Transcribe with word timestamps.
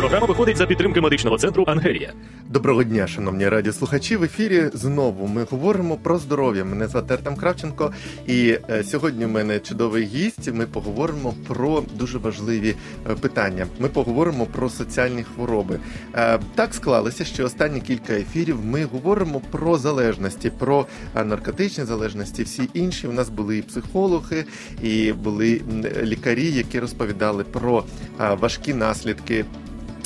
Програма 0.00 0.26
виходить 0.26 0.56
за 0.56 0.66
підтримки 0.66 1.00
медичного 1.00 1.38
центру 1.38 1.64
Ангелія. 1.66 2.12
Доброго 2.48 2.84
дня, 2.84 3.06
шановні 3.06 3.48
радіослухачі. 3.48 4.16
В 4.16 4.24
ефірі 4.24 4.70
знову 4.72 5.26
ми 5.26 5.44
говоримо 5.50 5.96
про 5.96 6.18
здоров'я. 6.18 6.64
Мене 6.64 6.86
звати 6.86 7.14
Артем 7.14 7.36
Кравченко, 7.36 7.92
і 8.26 8.58
е, 8.70 8.84
сьогодні 8.84 9.24
в 9.24 9.28
мене 9.28 9.60
чудовий 9.60 10.04
гість. 10.04 10.52
Ми 10.52 10.66
поговоримо 10.66 11.34
про 11.46 11.82
дуже 11.94 12.18
важливі 12.18 12.74
е, 13.10 13.14
питання. 13.14 13.66
Ми 13.78 13.88
поговоримо 13.88 14.46
про 14.46 14.70
соціальні 14.70 15.24
хвороби. 15.34 15.78
Е, 16.14 16.38
Так 16.54 16.74
склалося, 16.74 17.24
що 17.24 17.44
останні 17.44 17.80
кілька 17.80 18.12
ефірів 18.12 18.64
ми 18.64 18.84
говоримо 18.84 19.40
про 19.50 19.78
залежності, 19.78 20.50
про 20.58 20.86
наркотичні 21.14 21.84
залежності. 21.84 22.42
Всі 22.42 22.68
інші 22.74 23.06
у 23.06 23.12
нас 23.12 23.28
були 23.28 23.58
і 23.58 23.62
психологи, 23.62 24.44
і 24.82 25.12
були 25.12 25.60
лікарі, 26.02 26.50
які 26.50 26.80
розповідали 26.80 27.44
про 27.44 27.84
важкі 28.18 28.74
наслідки 28.74 29.44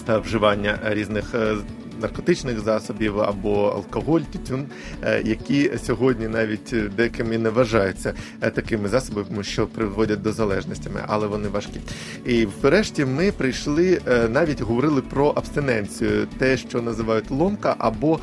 вживання 0.09 0.79
різних 0.85 1.35
е, 1.35 1.57
наркотичних 2.01 2.61
засобів 2.61 3.21
або 3.21 3.69
алкоголь, 3.69 4.21
тютюн, 4.21 4.67
е, 5.03 5.23
які 5.25 5.71
сьогодні 5.85 6.29
навіть 6.29 6.73
е, 6.73 6.91
деякими 6.97 7.39
не 7.39 7.51
вважаються 7.51 8.15
такими 8.41 8.89
засобами, 8.89 9.45
що 9.45 9.67
приводять 9.67 10.23
до 10.23 10.33
залежностями, 10.33 11.01
але 11.07 11.27
вони 11.27 11.49
важкі. 11.49 11.81
І 12.27 12.47
врешті 12.63 13.05
ми 13.05 13.33
прийшли 13.33 14.01
навіть 14.31 14.61
говорили 14.61 15.03
про 15.03 15.29
абстиненцію, 15.29 16.27
те, 16.39 16.57
що 16.57 16.83
називають 16.83 17.31
ломка, 17.31 17.77
або 17.79 18.19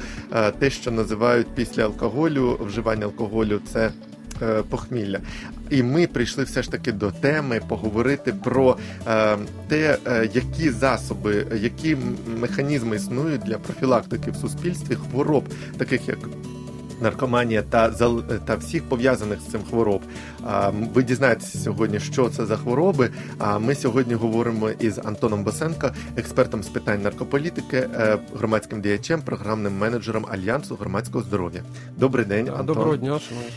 те, 0.59 0.69
що 0.69 0.91
називають 0.91 1.47
після 1.55 1.83
алкоголю, 1.83 2.59
вживання 2.65 3.05
алкоголю, 3.05 3.59
це 3.73 3.91
похмілля. 4.69 5.19
І 5.71 5.83
ми 5.83 6.07
прийшли 6.07 6.43
все 6.43 6.63
ж 6.63 6.71
таки 6.71 6.91
до 6.91 7.11
теми 7.11 7.61
поговорити 7.67 8.33
про 8.43 8.77
е, 9.07 9.37
те, 9.67 9.97
е, 10.07 10.29
які 10.33 10.69
засоби, 10.69 11.45
які 11.61 11.97
механізми 12.39 12.95
існують 12.95 13.41
для 13.41 13.57
профілактики 13.57 14.31
в 14.31 14.35
суспільстві 14.35 14.95
хвороб, 14.95 15.43
таких 15.77 16.07
як. 16.07 16.17
Наркоманія 17.01 17.61
та 17.61 17.89
та 18.45 18.55
всіх 18.55 18.83
пов'язаних 18.83 19.39
з 19.39 19.51
цим 19.51 19.61
хвороб. 19.69 20.01
Ви 20.93 21.03
дізнаєтеся 21.03 21.57
сьогодні, 21.57 21.99
що 21.99 22.29
це 22.29 22.45
за 22.45 22.57
хвороби. 22.57 23.09
А 23.37 23.59
ми 23.59 23.75
сьогодні 23.75 24.13
говоримо 24.13 24.69
із 24.69 24.97
Антоном 24.97 25.43
Босенко, 25.43 25.91
експертом 26.15 26.63
з 26.63 26.67
питань 26.67 27.01
наркополітики, 27.01 27.77
е, 27.77 28.17
громадським 28.37 28.81
діячем, 28.81 29.21
програмним 29.21 29.77
менеджером 29.77 30.25
Альянсу 30.31 30.75
громадського 30.75 31.23
здоров'я. 31.23 31.63
Добрий 31.97 32.25
день, 32.25 32.49
Антон. 32.49 32.65
Доброго 32.65 32.97
дня, 32.97 33.19
шановні. 33.19 33.51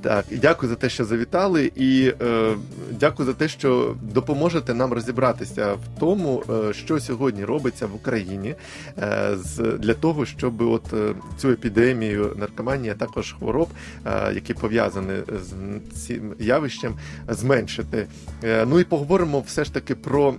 Так, 0.00 0.24
дякую 0.30 0.70
за 0.70 0.76
те, 0.76 0.88
що 0.88 1.04
завітали, 1.04 1.72
і 1.76 2.12
е, 2.22 2.54
дякую 2.90 3.26
за 3.26 3.32
те, 3.32 3.48
що 3.48 3.96
допоможете 4.02 4.74
нам 4.74 4.92
розібратися 4.92 5.72
в 5.74 6.00
тому, 6.00 6.42
е, 6.50 6.72
що 6.72 7.00
сьогодні 7.00 7.44
робиться 7.44 7.86
в 7.86 7.94
Україні 7.94 8.54
е, 8.98 9.36
з 9.36 9.56
для 9.78 9.94
того, 9.94 10.26
щоб 10.26 10.62
от 10.62 10.92
е, 10.92 11.14
цю 11.36 11.50
епідемію 11.50 12.36
наркоманії, 12.36 12.90
а 12.90 12.94
також 12.94 13.32
хвороб, 13.32 13.68
е, 14.06 14.32
які 14.34 14.54
пов'язані 14.54 15.12
з 15.42 16.00
цим 16.06 16.34
явищем, 16.38 16.94
зменшити. 17.28 18.06
Е, 18.44 18.66
ну 18.68 18.80
і 18.80 18.84
поговоримо 18.84 19.40
все 19.40 19.64
ж 19.64 19.74
таки 19.74 19.94
про 19.94 20.34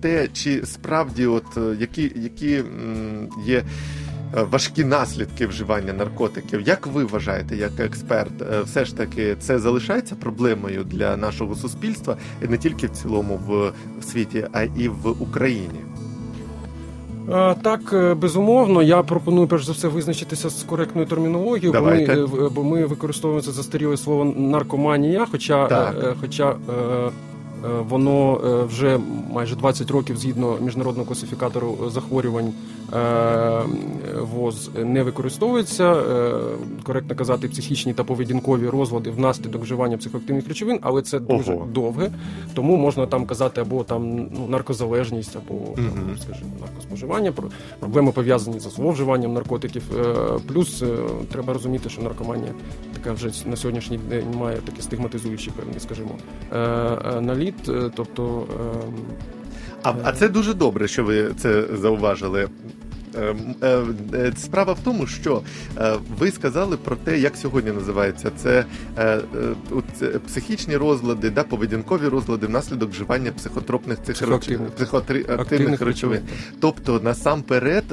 те, 0.00 0.28
чи 0.28 0.66
справді, 0.66 1.26
от 1.26 1.58
які, 1.78 2.12
які 2.16 2.64
є 3.46 3.62
важкі 4.32 4.84
наслідки 4.84 5.46
вживання 5.46 5.92
наркотиків. 5.92 6.60
Як 6.60 6.86
ви 6.86 7.04
вважаєте, 7.04 7.56
як 7.56 7.80
експерт, 7.80 8.42
е, 8.42 8.62
все 8.62 8.84
ж 8.84 8.96
таки 8.96 9.36
це 9.40 9.58
залишається 9.58 10.14
проблемою 10.14 10.84
для 10.84 11.16
нашого 11.16 11.54
суспільства 11.54 12.16
і 12.44 12.48
не 12.48 12.58
тільки 12.58 12.86
в 12.86 12.90
цілому 12.90 13.40
в 13.48 13.72
світі, 14.04 14.46
а 14.52 14.62
і 14.62 14.88
в 14.88 15.22
Україні? 15.22 15.80
Е, 17.30 17.54
Так, 17.62 17.80
е, 17.92 18.14
безумовно, 18.14 18.82
я 18.82 19.02
пропоную 19.02 19.46
перш 19.48 19.64
за 19.66 19.72
все 19.72 19.88
визначитися 19.88 20.50
з 20.50 20.62
коректною 20.62 21.06
термінологією, 21.06 21.72
бо 21.80 21.86
ми, 21.86 22.02
е, 22.02 22.26
бо 22.54 22.64
ми 22.64 22.86
використовуємо 22.86 23.42
це 23.42 23.52
застаріле 23.52 23.96
слово 23.96 24.24
наркоманія, 24.24 25.26
хоча, 25.30 25.66
Так. 25.66 25.94
е, 26.04 26.14
хоча 26.20 26.50
е, 26.50 26.54
е, 26.72 27.10
воно 27.88 28.40
е, 28.44 28.64
вже 28.64 28.98
майже 29.32 29.56
20 29.56 29.90
років 29.90 30.16
згідно 30.16 30.56
міжнародного 30.60 31.06
класифікатору 31.06 31.78
захворювань 31.90 32.46
е, 32.46 32.52
ВОЗ 34.20 34.70
не 34.84 35.02
використовується. 35.02 35.92
Е, 35.92 36.32
Коректно 36.84 37.16
казати, 37.16 37.48
психічні 37.48 37.92
та 37.94 38.04
поведінкові 38.04 38.68
розлади 38.68 39.10
внаслідок 39.10 39.62
вживання 39.62 39.96
психоактивних 39.96 40.48
речовин, 40.48 40.78
але 40.82 41.02
це 41.02 41.18
дуже 41.20 41.52
Ого. 41.54 41.66
довге, 41.72 42.10
тому 42.54 42.76
можна 42.76 43.06
там 43.06 43.26
казати 43.26 43.60
або 43.60 43.84
там 43.84 44.16
ну, 44.18 44.46
наркозалежність, 44.48 45.36
або 45.36 45.54
там, 45.74 46.16
скажімо, 46.22 46.50
наркоспоживання, 46.60 47.32
про- 47.32 47.48
проблеми 47.80 48.12
пов'язані 48.12 48.60
з 48.60 48.62
зловживанням 48.74 49.32
наркотиків. 49.32 49.82
Е, 49.98 50.14
Плюс 50.48 50.82
е, 50.82 50.86
треба 51.32 51.52
розуміти, 51.52 51.88
що 51.88 52.02
наркоманія 52.02 52.52
така 52.94 53.12
вже 53.12 53.30
на 53.46 53.56
сьогоднішній 53.56 53.98
день 53.98 54.26
має 54.38 54.56
такі 54.56 54.82
стигматизуючі 54.82 55.50
певні, 55.50 55.80
скажімо, 55.80 56.10
е, 56.52 56.58
е, 56.58 57.20
наліт. 57.20 57.68
Е, 57.68 57.90
Тобто 57.94 58.44
ем, 58.60 58.94
А, 59.82 59.94
а 60.02 60.12
це 60.12 60.28
дуже 60.28 60.54
добре, 60.54 60.88
що 60.88 61.04
ви 61.04 61.30
це 61.38 61.64
зауважили. 61.80 62.48
Ем, 63.14 63.54
е, 63.62 63.82
е, 64.14 64.32
Справа 64.36 64.72
в 64.72 64.78
тому, 64.84 65.06
що 65.06 65.42
е, 65.78 65.94
ви 66.18 66.30
сказали 66.30 66.76
про 66.76 66.96
те, 66.96 67.18
як 67.18 67.36
сьогодні 67.36 67.72
називається 67.72 68.30
це 68.36 68.64
психічні 70.26 70.76
розлади, 70.76 71.30
да, 71.30 71.42
поведінкові 71.42 72.08
розлади 72.08 72.46
внаслідок 72.46 72.90
вживання 72.90 73.32
психотропних 73.32 73.98
цих 74.02 74.14
Психоактивних. 74.14 74.70
психоактивних 74.70 75.80
речовин. 75.80 76.20
Тобто, 76.60 77.00
насамперед, 77.04 77.84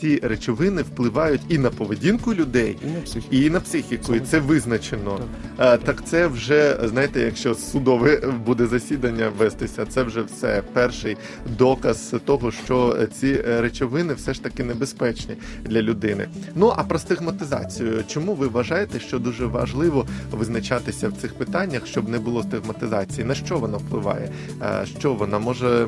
ці 0.00 0.20
речовини 0.22 0.82
впливають 0.82 1.40
і 1.48 1.58
на 1.58 1.70
поведінку 1.70 2.34
людей, 2.34 2.76
І 2.84 2.86
на 2.90 3.00
психіку. 3.00 3.34
і 3.34 3.50
на 3.50 3.60
психіку, 3.60 4.14
і 4.14 4.20
це 4.20 4.38
визначено. 4.38 5.20
Так. 5.56 5.80
Так 5.84 6.04
це 6.04 6.26
вже 6.26 6.78
знаєте, 6.84 7.20
якщо 7.20 7.54
судове 7.54 8.16
буде 8.46 8.66
засідання 8.66 9.32
вестися, 9.38 9.86
це 9.86 10.02
вже 10.02 10.22
все 10.22 10.62
перший 10.72 11.16
доказ 11.58 12.14
того, 12.24 12.50
що 12.52 12.98
ці 13.20 13.34
речовини 13.36 14.14
все 14.14 14.34
ж 14.34 14.42
таки 14.42 14.63
небезпечні 14.64 15.34
для 15.64 15.82
людини. 15.82 16.28
Ну 16.54 16.72
а 16.76 16.82
про 16.84 16.98
стигматизацію, 16.98 18.04
чому 18.08 18.34
ви 18.34 18.48
вважаєте, 18.48 19.00
що 19.00 19.18
дуже 19.18 19.46
важливо 19.46 20.06
визначатися 20.32 21.08
в 21.08 21.12
цих 21.12 21.34
питаннях, 21.34 21.86
щоб 21.86 22.08
не 22.08 22.18
було 22.18 22.42
стигматизації? 22.42 23.26
На 23.26 23.34
що 23.34 23.58
вона 23.58 23.76
впливає? 23.76 24.28
Е, 24.62 24.86
Що 24.98 25.14
вона 25.14 25.38
може 25.38 25.86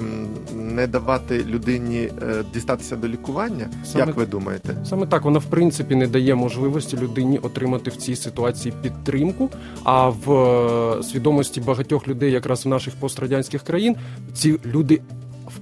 не 0.54 0.86
давати 0.86 1.44
людині 1.44 1.98
е, 2.22 2.44
дістатися 2.54 2.96
до 2.96 3.08
лікування? 3.08 3.68
Саме- 3.84 4.06
Як 4.06 4.16
ви 4.16 4.26
думаєте? 4.26 4.76
Саме 4.88 5.06
так 5.06 5.22
вона 5.24 5.38
в 5.38 5.44
принципі 5.44 5.94
не 5.94 6.06
дає 6.06 6.34
можливості 6.34 6.96
людині 6.96 7.38
отримати 7.38 7.90
в 7.90 7.96
цій 7.96 8.16
ситуації 8.16 8.74
підтримку. 8.82 9.50
А 9.84 10.08
в 10.08 10.32
е, 10.32 11.02
свідомості 11.02 11.60
багатьох 11.60 12.08
людей, 12.08 12.32
якраз 12.32 12.66
в 12.66 12.68
наших 12.68 12.94
пострадянських 12.94 13.62
країн, 13.62 13.96
ці 14.34 14.58
люди. 14.66 15.00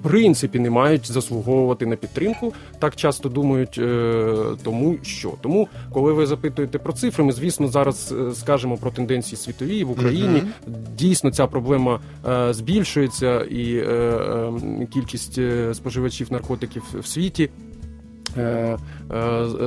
Принципі, 0.05 0.59
не 0.59 0.71
мають 0.71 1.13
заслуговувати 1.13 1.87
на 1.87 1.97
підтримку. 1.97 2.53
Так 2.79 2.97
часто 2.97 3.29
думають, 3.29 3.79
е, 3.79 4.35
тому 4.63 4.97
що 5.03 5.33
тому, 5.41 5.69
коли 5.93 6.13
ви 6.13 6.27
запитуєте 6.27 6.79
про 6.79 6.93
цифри, 6.93 7.25
ми 7.25 7.33
звісно 7.33 7.69
зараз 7.69 8.15
е, 8.19 8.35
скажемо 8.35 8.77
про 8.77 8.91
тенденції 8.91 9.37
світові 9.37 9.85
в 9.85 9.91
Україні. 9.91 10.43
Дійсно, 10.99 11.31
ця 11.31 11.47
проблема 11.47 12.01
е, 12.29 12.55
збільшується, 12.55 13.41
і 13.41 13.77
е, 13.77 13.83
е, 13.83 14.87
кількість 14.93 15.39
споживачів 15.75 16.33
наркотиків 16.33 16.83
в 17.01 17.07
світі 17.07 17.51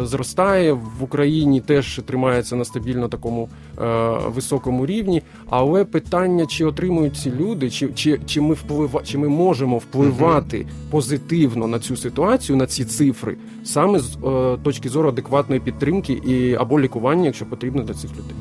зростає 0.03 0.73
в 0.73 1.03
Україні, 1.03 1.61
теж 1.61 2.01
тримається 2.05 2.55
на 2.55 2.65
стабільно 2.65 3.07
такому 3.07 3.49
е, 3.81 4.17
високому 4.27 4.85
рівні. 4.85 5.21
Але 5.49 5.85
питання, 5.85 6.45
чи 6.45 6.65
отримують 6.65 7.17
ці 7.17 7.31
люди, 7.31 7.69
чи, 7.69 7.87
чи, 7.87 8.19
чи 8.25 8.41
ми 8.41 8.53
вплива, 8.53 9.01
чи 9.03 9.17
ми 9.17 9.29
можемо 9.29 9.77
впливати 9.77 10.67
позитивно 10.91 11.67
на 11.67 11.79
цю 11.79 11.97
ситуацію, 11.97 12.57
на 12.57 12.67
ці 12.67 12.85
цифри, 12.85 13.37
саме 13.63 13.99
з 13.99 14.15
е, 14.15 14.57
точки 14.63 14.89
зору 14.89 15.09
адекватної 15.09 15.61
підтримки 15.61 16.13
і 16.13 16.55
або 16.55 16.79
лікування, 16.79 17.25
якщо 17.25 17.45
потрібно 17.45 17.83
для 17.83 17.93
цих 17.93 18.11
людей. 18.11 18.35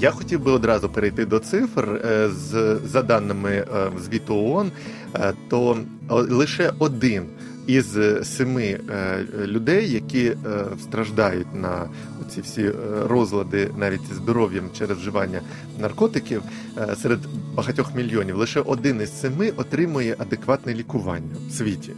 Я 0.00 0.10
хотів 0.10 0.44
би 0.44 0.50
одразу 0.52 0.88
перейти 0.88 1.26
до 1.26 1.38
цифр. 1.38 2.00
Е, 2.04 2.28
З 2.30 2.78
за 2.84 3.02
даними 3.02 3.50
е, 3.50 3.64
звіту 4.00 4.34
ООН, 4.34 4.70
е, 5.14 5.32
то 5.48 5.76
лише 6.10 6.72
один 6.78 7.22
із 7.68 7.98
семи 8.22 8.80
е, 8.90 9.24
людей, 9.46 9.90
які 9.90 10.24
е, 10.26 10.36
страждають 10.82 11.54
на 11.54 11.88
ці 12.28 12.40
всі 12.40 12.62
е, 12.62 12.72
розлади, 13.04 13.70
навіть 13.76 14.14
здоров'ям 14.14 14.70
через 14.78 14.98
вживання 14.98 15.40
наркотиків, 15.80 16.42
е, 16.78 16.96
серед 16.96 17.18
багатьох 17.54 17.94
мільйонів, 17.94 18.36
лише 18.36 18.60
один 18.60 19.00
із 19.00 19.20
семи 19.20 19.52
отримує 19.56 20.16
адекватне 20.18 20.74
лікування 20.74 21.36
в 21.48 21.52
світі. 21.52 21.92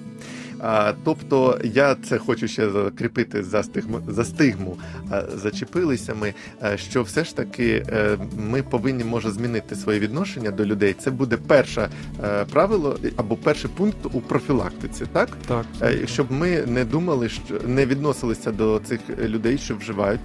А, 0.62 0.92
тобто 1.04 1.60
я 1.64 1.94
це 1.94 2.18
хочу 2.18 2.48
ще 2.48 2.70
закріпити 2.70 3.42
за 3.42 3.62
стигму, 3.62 4.00
за 4.08 4.24
стигму. 4.24 4.76
А, 5.10 5.22
зачепилися 5.36 6.14
ми, 6.14 6.34
а, 6.60 6.76
що 6.76 7.02
все 7.02 7.24
ж 7.24 7.36
таки 7.36 7.84
е, 7.88 8.16
ми 8.38 8.62
повинні 8.62 9.04
може 9.04 9.30
змінити 9.30 9.76
своє 9.76 9.98
відношення 9.98 10.50
до 10.50 10.64
людей. 10.64 10.94
Це 10.98 11.10
буде 11.10 11.36
перше 11.36 11.88
е, 12.24 12.44
правило 12.44 12.98
або 13.16 13.36
перший 13.36 13.70
пункт 13.76 13.98
у 14.12 14.20
профілактиці, 14.20 15.04
так? 15.12 15.28
Так. 15.46 15.66
Е, 15.82 16.06
Щоб 16.06 16.32
ми 16.32 16.62
не 16.66 16.84
думали, 16.84 17.28
що 17.28 17.42
не 17.66 17.86
відносилися 17.86 18.52
до 18.52 18.80
цих 18.84 19.00
людей, 19.18 19.58
що 19.58 19.76
вживають 19.76 20.20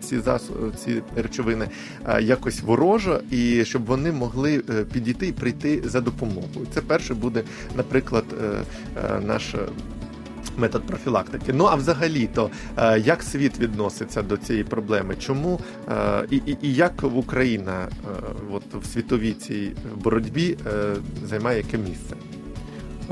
ці 0.00 0.18
засоби, 0.18 0.72
ці 0.84 1.02
речовини 1.16 1.68
якось 2.20 2.60
ворожо, 2.62 3.20
і 3.30 3.64
щоб 3.64 3.84
вони 3.84 4.12
могли 4.12 4.58
підійти 4.92 5.26
і 5.26 5.32
прийти 5.32 5.82
за 5.84 6.00
допомогою. 6.00 6.66
Це 6.74 6.80
перше 6.80 7.14
буде, 7.14 7.42
наприклад, 7.76 8.24
наш. 9.26 9.54
Метод 10.56 10.82
профілактики. 10.86 11.52
Ну 11.52 11.64
а 11.64 11.74
взагалі-то 11.74 12.50
е, 12.76 12.98
як 12.98 13.22
світ 13.22 13.58
відноситься 13.58 14.22
до 14.22 14.36
цієї 14.36 14.64
проблеми? 14.64 15.14
Чому 15.18 15.60
е, 15.88 16.24
і, 16.30 16.36
і, 16.36 16.56
і 16.62 16.74
як 16.74 17.04
Україна 17.14 17.88
е, 17.88 18.08
от 18.52 18.62
в 18.82 18.86
світовій 18.86 19.32
цій 19.32 19.72
боротьбі 19.94 20.56
займає 21.24 21.56
яке 21.56 21.78
місце? 21.78 22.16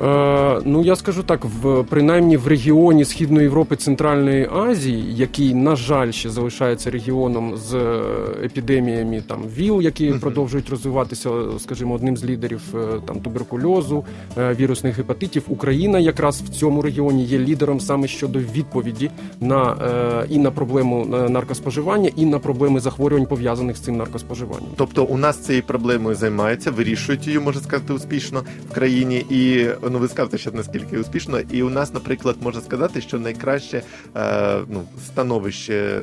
Е, 0.05 0.61
ну 0.65 0.85
я 0.85 0.97
скажу 0.97 1.23
так, 1.23 1.45
в 1.45 1.85
принаймні 1.85 2.37
в 2.37 2.47
регіоні 2.47 3.05
Східної 3.05 3.43
Європи 3.43 3.77
Центральної 3.77 4.49
Азії, 4.53 5.15
який, 5.15 5.55
на 5.55 5.77
жаль, 5.77 6.11
ще 6.11 6.31
залишається 6.31 6.91
регіоном 6.91 7.57
з 7.57 7.75
е, 7.75 8.03
епідеміями 8.45 9.23
там 9.29 9.43
ВІЛ, 9.57 9.83
які 9.83 10.11
Мгм. 10.11 10.21
продовжують 10.21 10.71
розвиватися, 10.71 11.31
скажімо, 11.59 11.95
одним 11.95 12.17
з 12.17 12.25
лідерів 12.25 12.61
е, 12.75 12.79
там 13.07 13.21
туберкульозу, 13.21 14.05
е, 14.39 14.55
вірусних 14.61 14.97
гепатитів. 14.97 15.43
Україна 15.49 15.99
якраз 15.99 16.43
в 16.43 16.49
цьому 16.49 16.83
регіоні 16.83 17.25
є 17.25 17.39
лідером 17.39 17.81
саме 17.81 18.09
щодо 18.09 18.39
відповіді 18.39 19.11
на 19.41 19.77
е, 20.23 20.27
і 20.31 20.39
на 20.39 20.51
проблему 20.51 21.07
наркоспоживання, 21.29 22.11
і 22.17 22.25
на 22.25 22.39
проблеми 22.39 22.81
захворювань 22.81 23.27
пов'язаних 23.27 23.77
з 23.77 23.81
цим 23.81 23.97
наркоспоживанням. 23.97 24.71
Тобто 24.77 25.05
у 25.05 25.17
нас 25.17 25.39
цією 25.39 25.63
проблемою 25.63 26.17
займаються, 26.17 26.71
вирішують 26.71 27.27
її, 27.27 27.39
можна 27.39 27.63
сказати, 27.63 27.93
успішно 27.93 28.43
в 28.71 28.75
країні. 28.75 29.17
І 29.31 29.67
ну 29.91 29.99
ви 29.99 30.09
скажете, 30.09 30.39
що 30.39 30.51
наскільки 30.53 30.99
успішно. 30.99 31.41
І 31.51 31.63
у 31.63 31.71
нас, 31.71 31.95
наприклад, 31.95 32.37
можна 32.41 32.61
сказати, 32.61 33.01
що 33.01 33.19
найкраще 33.19 33.83
е, 34.17 34.59
ну, 34.69 34.81
становище 35.07 35.75
е, 35.75 36.01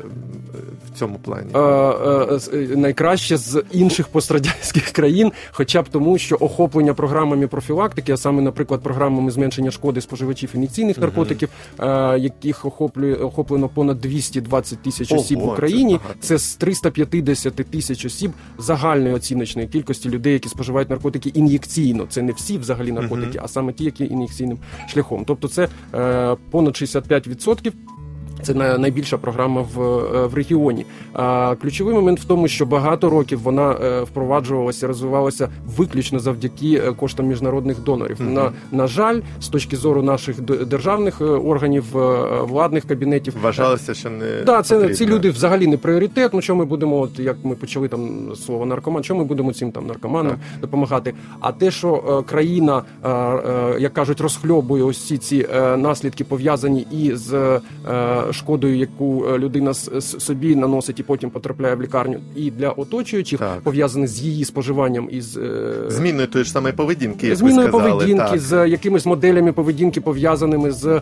в 0.93 0.99
цьому 0.99 1.19
плані. 1.19 1.47
Е, 1.53 1.59
е, 1.59 2.39
е, 2.53 2.57
найкраще 2.75 3.37
з 3.37 3.63
інших 3.71 4.07
пострадянських 4.07 4.83
країн, 4.91 5.31
хоча 5.51 5.81
б 5.81 5.89
тому, 5.89 6.17
що 6.17 6.37
охоплення 6.39 6.93
програмами 6.93 7.47
профілактики, 7.47 8.11
а 8.11 8.17
саме, 8.17 8.41
наприклад, 8.41 8.81
програмами 8.81 9.31
зменшення 9.31 9.71
шкоди 9.71 10.01
споживачів 10.01 10.49
ін'єкційних 10.53 10.97
наркотиків, 10.97 11.49
е, 11.79 11.85
яких 12.19 12.65
охоплює 12.65 13.13
охоплено 13.13 13.69
понад 13.69 14.01
220 14.01 14.83
тисяч 14.83 15.11
Ого, 15.11 15.21
осіб 15.21 15.39
в 15.39 15.43
Україні. 15.47 15.93
багато. 15.93 16.15
Це 16.19 16.37
з 16.37 16.55
350 16.55 17.55
тисяч 17.55 18.05
осіб 18.05 18.31
загальної 18.57 19.13
оціночної 19.13 19.67
кількості 19.67 20.09
людей, 20.09 20.33
які 20.33 20.49
споживають 20.49 20.89
наркотики 20.89 21.29
ін'єкційно. 21.29 22.05
Це 22.09 22.21
не 22.21 22.31
всі 22.31 22.57
взагалі 22.57 22.91
наркотики, 22.91 23.27
Мгм. 23.37 23.41
а 23.43 23.47
саме 23.47 23.72
ті, 23.73 23.83
які 23.83 24.05
ін'єкційним 24.05 24.57
шляхом. 24.87 25.23
Тобто, 25.25 25.47
це 25.47 25.67
е, 25.93 26.35
понад 26.51 26.73
65%. 26.73 27.73
Це 28.43 28.53
най- 28.53 28.77
найбільша 28.77 29.17
програма 29.17 29.61
в, 29.75 29.81
е, 29.81 30.27
в 30.27 30.33
регіоні. 30.33 30.85
А 31.13 31.55
ключовий 31.61 31.95
момент 31.95 32.19
в 32.19 32.23
тому, 32.25 32.47
що 32.47 32.65
багато 32.65 33.09
років 33.09 33.39
вона 33.41 33.71
е, 33.71 34.01
впроваджувалася, 34.01 34.87
розвивалася 34.87 35.49
виключно 35.77 36.19
завдяки 36.19 36.81
е, 36.87 36.91
коштам 36.93 37.25
міжнародних 37.27 37.79
донорів. 37.83 38.17
Мгм. 38.21 38.33
На, 38.33 38.51
на 38.71 38.87
жаль, 38.87 39.19
з 39.41 39.47
точки 39.47 39.75
зору 39.77 40.01
наших 40.03 40.41
державних 40.41 41.21
органів, 41.21 41.85
владних 42.41 42.85
кабінетів, 42.85 43.33
Вважалося, 43.41 43.93
що 43.93 44.09
не 44.09 44.41
Да, 44.45 44.61
це 44.61 44.75
потрібно. 44.75 44.95
ці 44.95 45.05
люди 45.05 45.29
взагалі 45.29 45.67
не 45.67 45.77
пріоритет. 45.77 46.33
Ну 46.33 46.41
що 46.41 46.55
ми 46.55 46.65
будемо, 46.65 46.99
от 46.99 47.19
як 47.19 47.35
ми 47.43 47.55
почали 47.55 47.87
там 47.87 48.31
слово 48.35 48.65
наркоман, 48.65 49.03
що 49.03 49.15
ми 49.15 49.23
будемо 49.23 49.53
цим 49.53 49.71
там 49.71 49.87
наркоманам 49.87 50.35
допомагати? 50.61 51.13
А 51.39 51.51
те, 51.51 51.71
що 51.71 52.23
країна, 52.29 52.81
як 53.79 53.93
кажуть, 53.93 54.21
розхльобує 54.21 54.83
ось 54.83 55.07
ці 55.07 55.17
ці 55.17 55.47
наслідки 55.77 56.23
пов'язані 56.23 56.87
і 56.91 57.11
з 57.15 57.59
шкодою, 58.33 58.77
яку 58.77 59.25
е, 59.25 59.37
людина 59.37 59.73
собі 59.73 60.55
наносить 60.55 60.99
і 60.99 61.03
потім 61.03 61.29
потрапляє 61.29 61.75
в 61.75 61.81
лікарню, 61.81 62.19
і 62.35 62.51
для 62.51 62.69
оточуючих 62.69 63.39
Так. 63.39 63.61
пов'язаних 63.61 64.09
з 64.09 64.21
її 64.21 64.45
споживанням 64.45 65.07
і 65.11 65.21
з 65.21 65.37
е, 65.37 65.73
зміною 65.87 66.27
тої 66.27 66.45
ж 66.45 66.51
самої 66.51 66.73
поведінки, 66.73 67.27
як 67.27 67.35
Зміною 67.35 67.67
ви 67.67 67.71
сказали. 67.71 67.91
поведінки, 67.91 68.23
так. 68.31 68.39
з 68.39 68.67
якимись 68.67 69.05
моделями 69.05 69.51
поведінки, 69.51 70.01
пов'язаними 70.01 70.71
з 70.71 71.01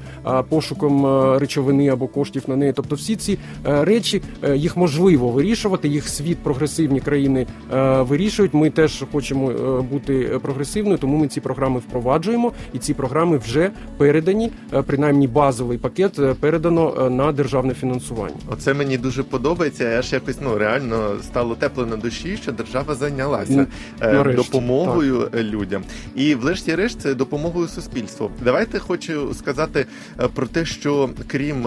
пошуком 0.49 1.05
речовини 1.37 1.87
або 1.89 2.07
коштів 2.07 2.43
на 2.47 2.55
неї. 2.55 2.73
Тобто, 2.75 2.95
всі 2.95 3.15
ці 3.15 3.37
е, 3.67 3.85
речі 3.85 4.21
е, 4.43 4.57
їх 4.57 4.77
можливо 4.77 5.27
вирішувати. 5.29 5.87
Їх 5.87 6.07
світ 6.09 6.37
прогресивні 6.37 6.99
країни 6.99 7.47
е, 7.73 8.01
вирішують. 8.01 8.53
Ми 8.53 8.69
теж 8.69 9.03
хочемо 9.11 9.51
е, 9.51 9.81
бути 9.81 10.39
прогресивною, 10.41 10.97
тому 10.97 11.17
ми 11.17 11.27
ці 11.27 11.41
програми 11.41 11.79
впроваджуємо, 11.79 12.51
і 12.73 12.77
ці 12.79 12.93
програми 12.93 13.37
вже 13.37 13.69
передані. 13.97 14.51
е, 14.73 14.81
Принаймні 14.81 15.27
базовий 15.27 15.77
пакет 15.77 16.19
е, 16.19 16.35
передано 16.39 16.93
е, 17.05 17.09
на 17.25 17.31
державне 17.31 17.73
фінансування. 17.73 18.35
Оце 18.47 18.73
мені 18.73 18.97
дуже 18.97 19.23
подобається. 19.23 19.85
Аж 19.99 20.13
якось 20.13 20.37
ну 20.41 20.57
реально 20.57 21.15
стало 21.23 21.55
тепло 21.55 21.85
на 21.85 21.97
душі, 21.97 22.37
що 22.41 22.51
держава 22.51 22.95
зайнялася 22.95 23.51
Ну, 23.53 23.65
е, 24.01 24.13
нарешті, 24.13 24.51
допомогою 24.51 25.29
е, 25.35 25.43
людям. 25.43 25.83
І 26.15 26.35
врешті-решт 26.35 27.01
це 27.01 27.13
допомогою 27.13 27.67
суспільству. 27.67 28.31
Давайте 28.43 28.79
хочу 28.79 29.33
сказати 29.33 29.85
е, 30.19 30.27
про 30.27 30.47
те, 30.47 30.65
що 30.65 31.09
крім 31.27 31.65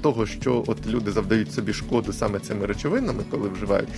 того, 0.00 0.26
що 0.26 0.64
от 0.66 0.86
люди 0.86 1.12
завдають 1.12 1.52
собі 1.52 1.72
шкоду 1.72 2.12
саме 2.12 2.38
цими 2.40 2.66
речовинами, 2.66 3.22
коли 3.30 3.48
вживають, 3.48 3.88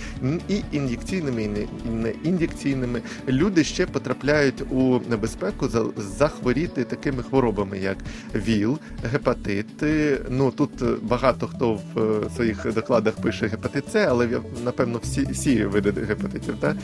і 0.49 0.61
ін'єкційними, 0.71 1.43
і 1.43 1.47
не- 1.89 2.13
ін'єкційними, 2.23 3.01
люди 3.27 3.63
ще 3.63 3.85
потрапляють 3.85 4.61
у 4.71 4.99
небезпеку 5.09 5.67
за- 5.67 5.85
захворіти 5.97 6.83
такими 6.83 7.23
хворобами, 7.23 7.79
як 7.79 7.97
ВІЛ, 8.35 8.79
гепатити. 9.11 10.21
Ну 10.29 10.51
тут 10.51 10.69
багато 11.01 11.47
хто 11.47 11.73
в 11.73 11.99
е, 11.99 12.29
своїх 12.35 12.73
докладах 12.73 13.13
пише 13.13 13.47
гепатит 13.47 13.89
С, 13.89 14.07
але 14.09 14.27
напевно 14.65 14.99
всі, 15.03 15.27
всі 15.31 15.65
види 15.65 15.93
гепатитів, 16.07 16.55
так? 16.59 16.75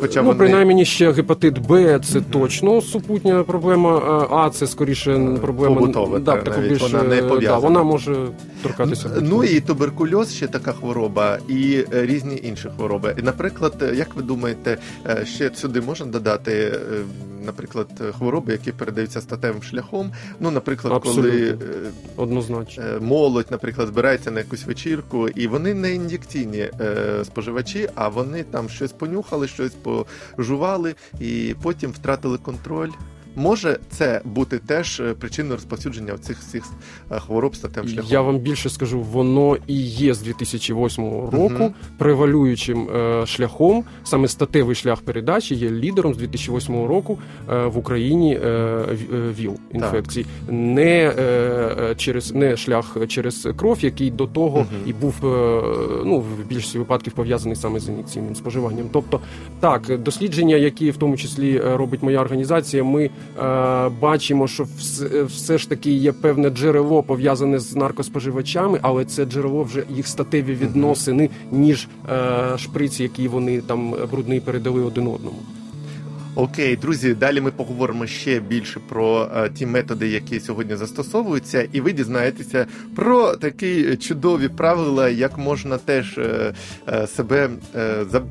Хоча 0.00 0.22
ну, 0.22 0.28
вони 0.28 0.38
принаймні 0.38 0.84
ще 0.84 1.12
гепатит 1.12 1.58
Б 1.58 2.00
це 2.04 2.20
точно 2.20 2.80
супутня 2.80 3.42
проблема. 3.42 3.98
а 4.30 4.50
це 4.50 4.66
скоріше 4.66 5.38
проблема 5.40 5.76
побутова, 5.76 6.18
да, 6.18 6.36
та, 6.36 6.50
навіть 6.50 6.70
більш, 6.70 6.82
вона 6.82 7.02
не 7.02 7.16
е, 7.16 7.22
да, 7.22 7.28
пов'язана. 7.28 7.58
вона 7.58 7.82
може 7.82 8.28
торкатися. 8.62 9.10
Ну 9.20 9.44
і 9.44 9.60
туберкульоз 9.60 10.34
ще 10.34 10.46
така 10.46 10.72
хвороба, 10.72 11.38
і 11.48 11.84
е, 11.94 12.06
різні 12.06 12.40
інші 12.42 12.68
хвороби. 12.76 13.14
І, 13.18 13.22
наприклад, 13.22 13.92
як 13.94 14.14
ви 14.14 14.22
думаєте, 14.22 14.78
ще 15.24 15.50
сюди 15.54 15.80
можна 15.80 16.06
додати, 16.06 16.80
наприклад, 17.46 17.88
хвороби, 18.18 18.52
які 18.52 18.72
передаються 18.72 19.20
статевим 19.20 19.62
шляхом? 19.62 20.12
Ну, 20.40 20.50
наприклад, 20.50 20.94
Абсолютно. 20.94 21.22
коли 21.32 21.48
е, 21.50 21.56
однозначно. 22.16 22.82
е, 22.84 23.00
молодь, 23.00 23.46
наприклад, 23.50 23.88
збирається 23.88 24.30
на 24.30 24.38
якусь 24.40 24.64
вечірку, 24.66 25.28
і 25.28 25.46
вони 25.46 25.74
не 25.74 25.94
ін'єкційні 25.94 26.58
е, 26.80 27.24
споживачі, 27.24 27.88
а 27.94 28.08
вони 28.08 28.42
там 28.42 28.68
щось 28.68 28.92
понюхали, 28.92 29.48
щось 29.48 29.72
пожували, 30.36 30.94
і 31.20 31.54
потім 31.62 31.90
втратили 31.90 32.38
контроль. 32.38 32.90
Може 33.36 33.78
це 33.90 34.20
бути 34.24 34.58
теж 34.58 35.00
е, 35.00 35.14
причиною 35.14 35.54
розповсюдження 35.54 36.18
цих 36.18 36.38
всіх 36.38 36.64
е, 37.10 37.20
хвороб 37.20 37.56
статевим 37.56 37.88
шляхом? 37.90 38.10
Я 38.12 38.20
вам 38.20 38.38
більше 38.38 38.70
скажу, 38.70 39.00
воно 39.00 39.56
і 39.66 39.80
є 39.80 40.14
з 40.14 40.20
2008 40.22 41.04
року 41.10 41.54
Мгм. 41.54 41.74
превалюючим 41.98 42.88
е, 42.90 43.26
шляхом. 43.26 43.84
Саме 44.04 44.28
статевий 44.28 44.74
шлях 44.74 45.00
передачі 45.00 45.54
є 45.54 45.70
лідером 45.70 46.14
з 46.14 46.16
2008 46.16 46.86
року 46.86 47.18
е, 47.50 47.66
в 47.66 47.78
Україні 47.78 48.40
ВІЛ 49.38 49.56
інфекцій. 49.72 50.26
Не 50.48 51.12
через 51.96 52.34
не 52.34 52.56
шлях 52.56 52.96
через 53.08 53.48
кров, 53.56 53.78
який 53.84 54.10
до 54.10 54.26
того 54.26 54.58
Мгм. 54.58 54.66
і 54.86 54.92
був 54.92 55.14
е, 55.26 55.62
ну 56.04 56.20
в 56.20 56.46
більшості 56.48 56.78
випадків 56.78 57.12
пов'язаний 57.12 57.56
саме 57.56 57.80
з 57.80 57.88
ін'єкційним 57.88 58.34
споживанням. 58.34 58.86
Тобто, 58.92 59.20
так, 59.60 59.98
дослідження, 59.98 60.56
які 60.56 60.90
в 60.90 60.96
тому 60.96 61.16
числі 61.16 61.60
робить 61.60 62.02
моя 62.02 62.20
організація, 62.20 62.84
ми 62.84 63.10
бачимо, 64.00 64.48
що 64.48 64.66
все, 64.78 65.22
все 65.22 65.58
ж 65.58 65.68
таки 65.68 65.92
є 65.92 66.12
певне 66.12 66.50
джерело 66.50 67.02
пов'язане 67.02 67.58
з 67.58 67.76
наркоспоживачами, 67.76 68.78
але 68.82 69.04
це 69.04 69.24
джерело 69.24 69.62
вже 69.62 69.84
їх 69.90 70.06
статеві 70.06 70.54
відносини, 70.54 71.30
ніж 71.52 71.88
е, 72.12 72.58
шприці, 72.58 73.02
які 73.02 73.28
вони 73.28 73.60
там 73.60 73.94
брудний 74.10 74.40
передали 74.40 74.82
один 74.82 75.06
одному. 75.06 75.38
Окей, 76.36 76.76
друзі, 76.76 77.14
далі 77.14 77.40
ми 77.40 77.50
поговоримо 77.50 78.06
ще 78.06 78.40
більше 78.40 78.80
про 78.88 79.30
е, 79.36 79.50
ті 79.50 79.66
методи, 79.66 80.08
які 80.08 80.40
сьогодні 80.40 80.76
застосовуються, 80.76 81.68
і 81.72 81.80
ви 81.80 81.92
дізнаєтеся 81.92 82.66
про 82.96 83.36
такі 83.36 83.96
чудові 83.96 84.48
правила, 84.48 85.08
як 85.08 85.38
можна 85.38 85.78
теж 85.78 86.18
е, 86.18 86.54
е, 86.88 87.06
себе 87.06 87.50
е, 87.76 88.04
за, 88.10 88.18
е, 88.18 88.22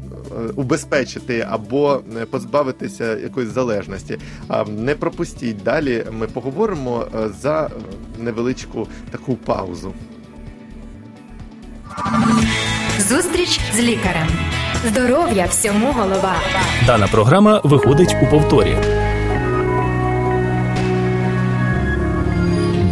убезпечити 0.56 1.48
або 1.50 2.02
позбавитися 2.30 3.18
якоїсь 3.18 3.50
залежності. 3.50 4.18
А 4.48 4.64
не 4.64 4.96
пропустіть 4.96 5.64
далі. 5.64 6.06
Ми 6.12 6.28
поговоримо 6.28 7.08
за 7.42 7.70
невеличку 8.20 8.88
таку 9.12 9.36
паузу. 9.36 9.94
Зустріч 13.00 13.60
з 13.76 13.80
лікарем. 13.80 14.28
Здоров'я 14.86 15.48
всьому 15.48 15.94
голова. 15.94 16.36
Дана 16.88 17.08
програма 17.08 17.62
виходить 17.63 18.15
у 18.24 18.25
повторі. 18.25 18.77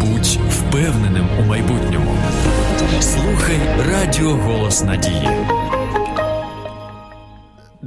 Будь 0.01 0.39
впевненим 0.50 1.27
у 1.39 1.43
майбутньому. 1.43 2.15
Слухай 3.00 3.59
Радіо 3.89 4.29
Голос 4.29 4.83
Надії. 4.83 5.29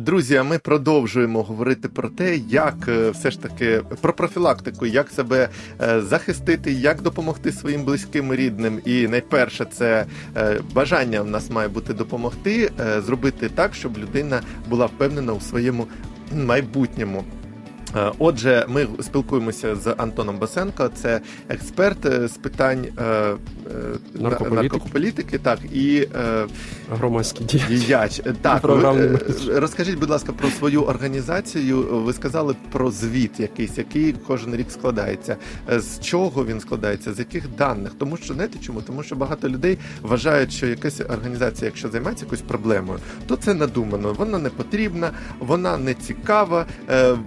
Друзі, 0.07 0.43
ми 0.49 0.59
продовжуємо 0.59 1.43
говорити 1.43 1.89
про 1.89 2.09
те, 2.09 2.37
як 2.37 2.75
е, 2.89 3.11
все 3.11 3.31
ж 3.31 3.41
таки 3.41 3.83
про 4.01 4.13
профілактику, 4.13 4.87
як 4.87 5.11
себе 5.11 5.49
е, 5.83 6.01
захистити, 6.01 6.73
як 6.73 7.03
допомогти 7.03 7.53
своїм 7.53 7.85
близьким 7.85 8.33
і 8.33 8.37
рідним. 8.37 8.81
І 8.85 9.09
найперше, 9.09 9.65
це 9.65 10.07
е, 10.37 10.61
бажання 10.75 11.23
в 11.23 11.31
нас 11.31 11.51
має 11.51 11.69
бути 11.69 11.95
допомогти, 11.95 12.71
зробити 13.07 13.49
так, 13.49 13.75
щоб 13.75 13.99
людина 13.99 14.41
була 14.69 14.87
впевнена 14.87 15.33
у 15.33 15.41
своєму 15.41 15.87
майбутньому. 16.33 17.25
Е, 17.97 18.13
Отже, 18.19 18.65
ми 18.69 18.87
спілкуємося 19.01 19.77
з 19.77 19.95
Антоном 19.97 20.39
Басенко, 20.39 20.91
це 20.95 21.21
експерт 21.49 22.07
е, 22.07 22.29
з 22.29 22.33
питань 22.33 22.87
е, 22.99 23.35
Наркополітики. 24.15 24.77
наркополітики, 24.77 25.39
так 25.39 25.59
і 25.73 26.09
Громадський 26.91 27.47
діяч. 27.47 27.69
Діяч. 27.69 28.21
Так, 28.43 28.65
ви, 28.65 29.19
розкажіть, 29.49 29.99
будь 29.99 30.11
ласка, 30.11 30.33
про 30.33 30.49
свою 30.49 30.83
організацію. 30.83 31.83
Ви 31.83 32.13
сказали 32.13 32.57
про 32.73 32.91
звіт 32.91 33.41
якийсь, 33.41 33.79
який 33.79 34.15
кожен 34.27 34.57
рік 34.57 34.71
складається. 34.71 35.37
З 35.69 36.01
чого 36.01 36.47
він 36.47 36.61
складається, 36.61 37.15
з 37.15 37.19
яких 37.19 37.49
даних? 37.59 37.93
Тому 37.99 38.17
що 38.17 38.35
знаєте 38.35 38.59
чому? 38.59 38.83
Тому 38.83 39.03
що 39.03 39.17
багато 39.17 39.49
людей 39.49 39.79
вважають, 40.03 40.53
що 40.53 40.67
якась 40.67 41.01
організація, 41.01 41.67
якщо 41.67 41.89
займається 41.89 42.25
якоюсь 42.25 42.43
проблемою, 42.43 42.99
то 43.27 43.37
це 43.37 43.55
надумано. 43.55 44.13
Вона 44.13 44.39
не 44.39 44.49
потрібна, 44.49 45.11
вона 45.39 45.79
не 45.79 45.95
цікава. 45.95 46.67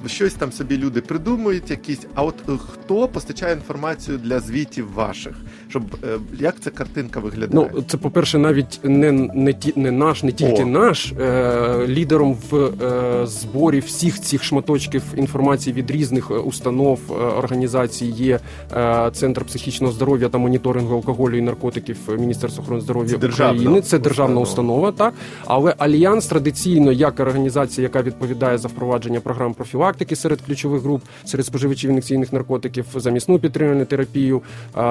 Щось 0.08 0.34
там 0.34 0.52
собі 0.60 0.78
люди 0.78 1.02
придумують, 1.02 1.72
якісь. 1.72 2.08
А 2.16 2.24
от 2.24 2.36
е, 2.50 2.52
хто 2.72 3.08
постачає 3.08 3.54
інформацію 3.54 4.18
для 4.18 4.40
звітів 4.40 4.94
ваших, 4.94 5.36
щоб 5.70 5.84
е, 6.04 6.18
як 6.40 6.60
ця 6.60 6.70
картинка 6.70 7.20
виглядає? 7.20 7.70
Ну, 7.76 7.82
це, 7.82 7.98
по-перше, 7.98 8.38
навіть 8.38 8.80
не, 8.84 9.12
не, 9.12 9.54
ті, 9.54 9.74
не 9.76 9.92
наш, 9.92 10.24
не 10.24 10.32
тільки 10.32 10.64
О. 10.64 10.66
наш. 10.66 11.14
Е, 11.20 11.86
лідером 11.88 12.38
в 12.50 12.56
е, 12.56 13.28
зборі 13.28 13.80
всіх 13.80 14.22
цих 14.22 14.44
шматочків 14.44 15.04
інформації 15.16 15.74
від 15.74 15.92
різних 15.92 16.32
е, 16.32 16.34
установ, 16.34 17.00
організацій 17.38 18.06
є 18.06 18.40
е, 18.74 19.12
Центр 19.14 19.46
психічного 19.46 19.94
здоров'я 19.94 20.30
та 20.30 20.38
моніторингу 20.38 20.96
алкоголю 20.96 21.38
і 21.38 21.42
наркотиків 21.42 21.98
Міністерства 22.20 22.62
охорони 22.64 22.82
здоров'я 22.82 23.18
державна 23.18 23.62
України. 23.62 23.82
Це 23.82 24.00
державна 24.00 24.42
установа. 24.42 24.90
установа, 24.90 25.12
так. 25.12 25.14
Але 25.46 25.76
Альянс 25.78 26.28
традиційно, 26.28 26.92
як 26.92 27.20
організація, 27.20 27.84
яка 27.84 28.02
відповідає 28.02 28.58
за 28.58 28.68
впровадження 28.68 29.20
програм 29.20 29.54
профілактики 29.54 30.16
серед 30.16 30.39
ключових 30.46 30.82
груп, 30.82 31.02
серед 31.26 31.46
споживачів 31.46 31.90
ін'єкційних 31.90 32.34
наркотиків, 32.34 32.86
замісну 32.96 33.40
підтримувальну 33.40 33.86
терапію. 33.86 34.42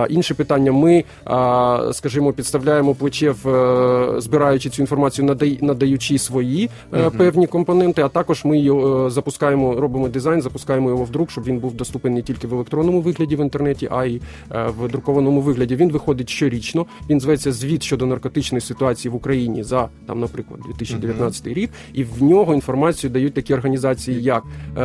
Інше 0.08 0.34
питання, 0.34 0.72
ми, 0.72 1.04
скажімо, 1.92 2.32
підставляємо 2.32 2.94
плече 2.94 3.30
в 3.30 3.48
е, 3.48 4.20
збираючи 4.20 4.70
цю 4.70 4.82
інформацію, 4.82 5.36
надаючи 5.60 6.18
свої 6.18 6.70
е, 6.94 7.10
певні 7.10 7.46
компоненти. 7.46 8.02
А 8.02 8.08
також 8.08 8.44
ми 8.44 8.58
його 8.58 9.06
е, 9.06 9.10
запускаємо, 9.10 9.80
робимо 9.80 10.08
дизайн, 10.08 10.42
запускаємо 10.42 10.90
його 10.90 11.04
в 11.04 11.10
друк, 11.10 11.30
щоб 11.30 11.44
він 11.44 11.58
був 11.58 11.74
доступний 11.74 12.14
не 12.14 12.22
тільки 12.22 12.46
в 12.46 12.54
електронному 12.54 13.00
вигляді 13.00 13.36
в 13.36 13.40
інтернеті, 13.40 13.88
а 13.90 14.04
й 14.04 14.20
в 14.50 14.88
друкованому 14.88 15.40
вигляді. 15.40 15.76
Він 15.76 15.92
виходить 15.92 16.30
щорічно. 16.30 16.86
Він 17.10 17.20
зветься 17.20 17.52
звіт 17.52 17.82
щодо 17.82 18.06
наркотичної 18.06 18.60
ситуації 18.60 19.12
в 19.12 19.14
Україні 19.14 19.62
за 19.62 19.88
там, 20.06 20.20
наприклад, 20.20 20.60
2019 20.66 21.46
рік, 21.46 21.70
і 21.94 22.04
в 22.04 22.22
нього 22.22 22.54
інформацію 22.54 23.10
дають 23.10 23.34
такі 23.34 23.54
організації, 23.54 24.22
як 24.22 24.42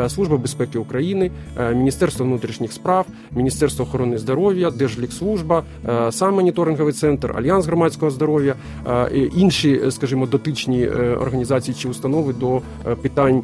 Служба 0.07 0.37
безпеки 0.37 0.52
України, 0.79 1.31
е, 1.57 1.75
Міністерство 1.75 2.25
внутрішніх 2.25 2.73
справ, 2.73 3.05
Міністерство 3.31 3.85
охорони 3.85 4.17
здоров'я, 4.17 4.71
Держлікслужба, 4.71 5.63
е, 5.89 6.11
сам 6.11 6.35
моніторинговий 6.35 6.93
центр, 6.93 7.33
Альянс 7.37 7.65
громадського 7.65 8.11
здоров'я, 8.11 8.55
е, 8.87 9.29
інші, 9.35 9.81
скажімо, 9.89 10.25
дотичні 10.25 10.87
організації 10.87 11.75
чи 11.79 11.87
установи 11.89 12.33
до 12.33 12.61
питань 13.01 13.41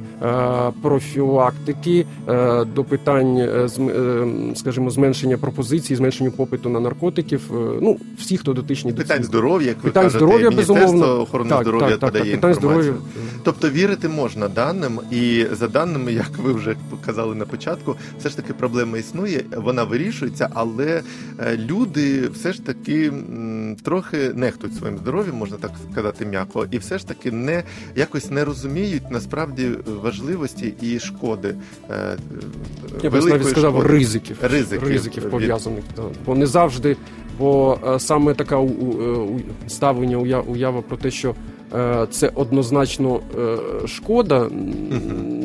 профілактики, 0.81 2.05
до 2.75 2.83
питань, 2.83 3.49
скажімо, 4.55 4.89
зменшення 4.89 5.37
пропозицій, 5.37 5.95
зменшення 5.95 6.31
попиту 6.31 6.69
на 6.69 6.79
наркотиків. 6.79 7.41
Ну, 7.81 7.97
всі, 8.17 8.37
хто 8.37 8.53
дотичні 8.53 8.91
до 8.91 8.97
Питань 8.97 9.23
здоров'я, 9.23 9.67
як 9.67 9.77
ви 9.77 9.83
Питань 9.83 10.03
кажете, 10.03 10.25
здоров'я, 10.25 10.51
безумовно. 10.51 11.21
охорони 11.21 11.49
Так, 11.49 11.61
здоров'я 11.61 11.89
так, 11.89 11.99
так, 11.99 12.09
подає 12.11 12.31
так, 12.31 12.41
питань 12.41 12.51
інформацію. 12.51 12.83
здоров'я. 12.83 13.33
Тобто 13.43 13.69
вірити 13.69 14.09
можна 14.09 14.47
даним, 14.47 14.99
і 15.11 15.45
за 15.51 15.67
даними, 15.67 16.13
як 16.13 16.31
ви 16.37 16.53
вже 16.53 16.75
казали 17.05 17.35
на 17.35 17.45
початку, 17.45 17.95
все 18.19 18.29
ж 18.29 18.35
таки 18.35 18.53
проблема 18.53 18.97
існує, 18.97 19.43
вона 19.55 19.83
вирішується, 19.83 20.49
але 20.53 21.03
е, 21.39 21.57
люди 21.57 22.27
все 22.27 22.53
ж 22.53 22.65
таки 22.65 23.11
трохи 23.83 24.31
нехтують 24.35 24.75
своїм 24.75 24.97
здоров'ям, 24.97 25.35
можна 25.35 25.57
так 25.57 25.71
сказати 25.91 26.25
м'яко, 26.25 26.67
і 26.71 26.77
все 26.77 26.97
ж 26.97 27.07
таки 27.07 27.31
не 27.31 27.63
якось 27.95 28.29
не 28.31 28.45
розуміють 28.45 29.03
насправді 29.11 29.69
важливості 30.03 30.73
і 30.81 30.99
шкоди. 30.99 31.55
е, 31.89 32.17
Я 33.03 33.09
б 33.09 33.13
великої 33.13 33.33
навіть 33.33 33.47
сказав 33.49 33.73
шкоди. 33.73 33.87
ризиків, 33.89 34.37
Ризиків 34.41 34.87
ризиків 34.87 35.23
від- 35.23 35.31
пов'язаних. 35.31 35.83
Бо 36.25 36.35
не 36.35 36.45
завжди, 36.47 36.97
бо 37.39 37.79
е, 37.87 37.99
саме 37.99 38.33
така 38.33 38.57
у- 38.57 38.67
у- 38.67 39.39
ставлення, 39.67 40.17
уява 40.47 40.81
про 40.81 40.97
те, 40.97 41.11
що 41.11 41.35
це 42.09 42.31
однозначно 42.35 43.19
е, 43.39 43.87
шкода. 43.87 44.49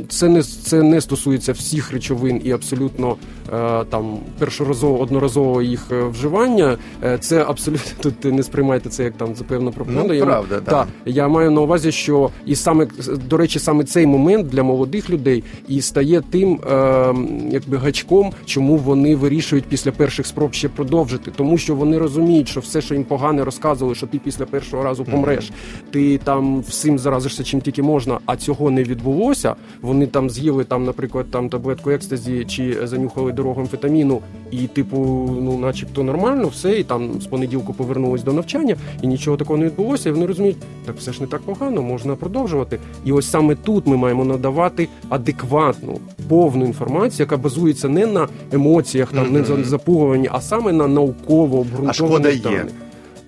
Це 0.09 0.29
не 0.29 0.43
це 0.43 0.83
не 0.83 1.01
стосується 1.01 1.53
всіх 1.53 1.93
речовин 1.93 2.41
і 2.45 2.53
абсолютно 2.53 3.17
е, 3.53 3.85
там 3.85 4.19
першоразово 4.39 5.01
одноразового 5.01 5.63
їх 5.63 5.87
е, 5.93 6.03
вживання. 6.05 6.77
Е, 7.05 7.19
Це 7.19 7.45
абсолютно 7.49 7.91
тут 8.01 8.25
не 8.25 8.43
сприймайте 8.43 8.89
це 8.89 9.05
як 9.05 9.13
там 9.15 9.35
запевна 9.35 9.71
пропаганда. 9.71 10.09
Ну, 10.09 10.15
Я- 10.15 10.25
правда, 10.25 10.61
да. 10.61 10.71
Так, 10.71 10.89
я 11.07 11.29
маю 11.29 11.51
на 11.51 11.61
увазі, 11.61 11.93
що 11.93 12.31
і 12.47 12.55
саме 12.57 12.87
до 13.29 13.37
речі, 13.37 13.59
саме 13.59 13.85
цей 13.85 14.07
момент 14.07 14.49
для 14.49 14.63
молодих 14.63 15.11
людей 15.11 15.45
і 15.69 15.81
стає 15.81 16.23
тим, 16.31 16.61
е, 16.71 17.15
якби 17.51 17.77
гачком, 17.77 18.33
чому 18.45 18.77
вони 18.77 19.17
вирішують 19.17 19.65
після 19.65 19.93
перших 19.93 20.27
спроб 20.27 20.55
ще 20.55 20.69
продовжити, 20.69 21.31
тому 21.37 21.59
що 21.59 21.75
вони 21.75 21.99
розуміють, 21.99 22.49
що 22.49 22.61
все, 22.61 22.81
що 22.81 22.95
їм 22.95 23.05
погане 23.05 23.45
розказували, 23.45 23.95
що 23.95 24.07
ти 24.07 24.19
після 24.19 24.45
першого 24.47 24.83
разу 24.83 25.05
помреш, 25.05 25.51
ти 25.91 26.14
там 26.19 26.61
всім 26.61 26.99
заразишся 26.99 27.45
чим 27.45 27.61
тільки 27.61 27.83
можна, 27.83 28.19
а 28.27 28.37
цього 28.37 28.71
не 28.71 28.83
відбулося. 28.83 29.55
Вони 29.83 30.07
там 30.07 30.31
з'їли 30.31 30.65
там, 30.65 30.85
наприклад, 30.85 31.27
там 31.31 31.49
таблетку 31.49 31.91
екстазі 31.91 32.45
чи 32.49 32.87
занюхали 32.87 33.33
дорогу 33.33 33.61
амфетаміну, 33.61 34.21
і 34.51 34.59
типу, 34.67 34.97
ну, 35.43 35.59
начебто 35.59 36.03
нормально, 36.03 36.49
все, 36.49 36.79
і 36.79 36.85
там 36.85 37.21
з 37.21 37.27
понеділку 37.27 37.75
повернулись 37.75 38.23
до 38.23 38.33
навчання, 38.33 38.77
і 39.03 39.07
нічого 39.07 39.37
такого 39.37 39.57
не 39.59 39.65
відбулося. 39.67 40.09
І 40.09 40.13
вони 40.13 40.27
розуміють, 40.27 40.57
так 40.87 40.97
все 40.99 41.13
ж 41.13 41.21
не 41.21 41.27
так 41.27 41.41
погано, 41.43 41.83
можна 41.83 42.17
продовжувати. 42.17 42.79
І 43.05 43.13
ось 43.13 43.31
саме 43.31 43.55
тут 43.55 43.87
ми 43.87 43.97
маємо 43.97 44.25
надавати 44.25 44.89
адекватну, 45.09 45.99
повну 46.29 46.65
інформацію, 46.67 47.25
яка 47.25 47.37
базується 47.37 47.89
не 47.89 48.07
на 48.07 48.29
емоціях, 48.53 49.13
там 49.13 49.33
не 49.33 49.41
Мгм. 49.41 49.59
на 49.59 49.65
запугуванні, 49.65 50.29
а 50.33 50.41
саме 50.41 50.73
на 50.73 50.89
науково 50.89 51.59
обґрунтованих 51.59 52.43
даних. 52.43 52.73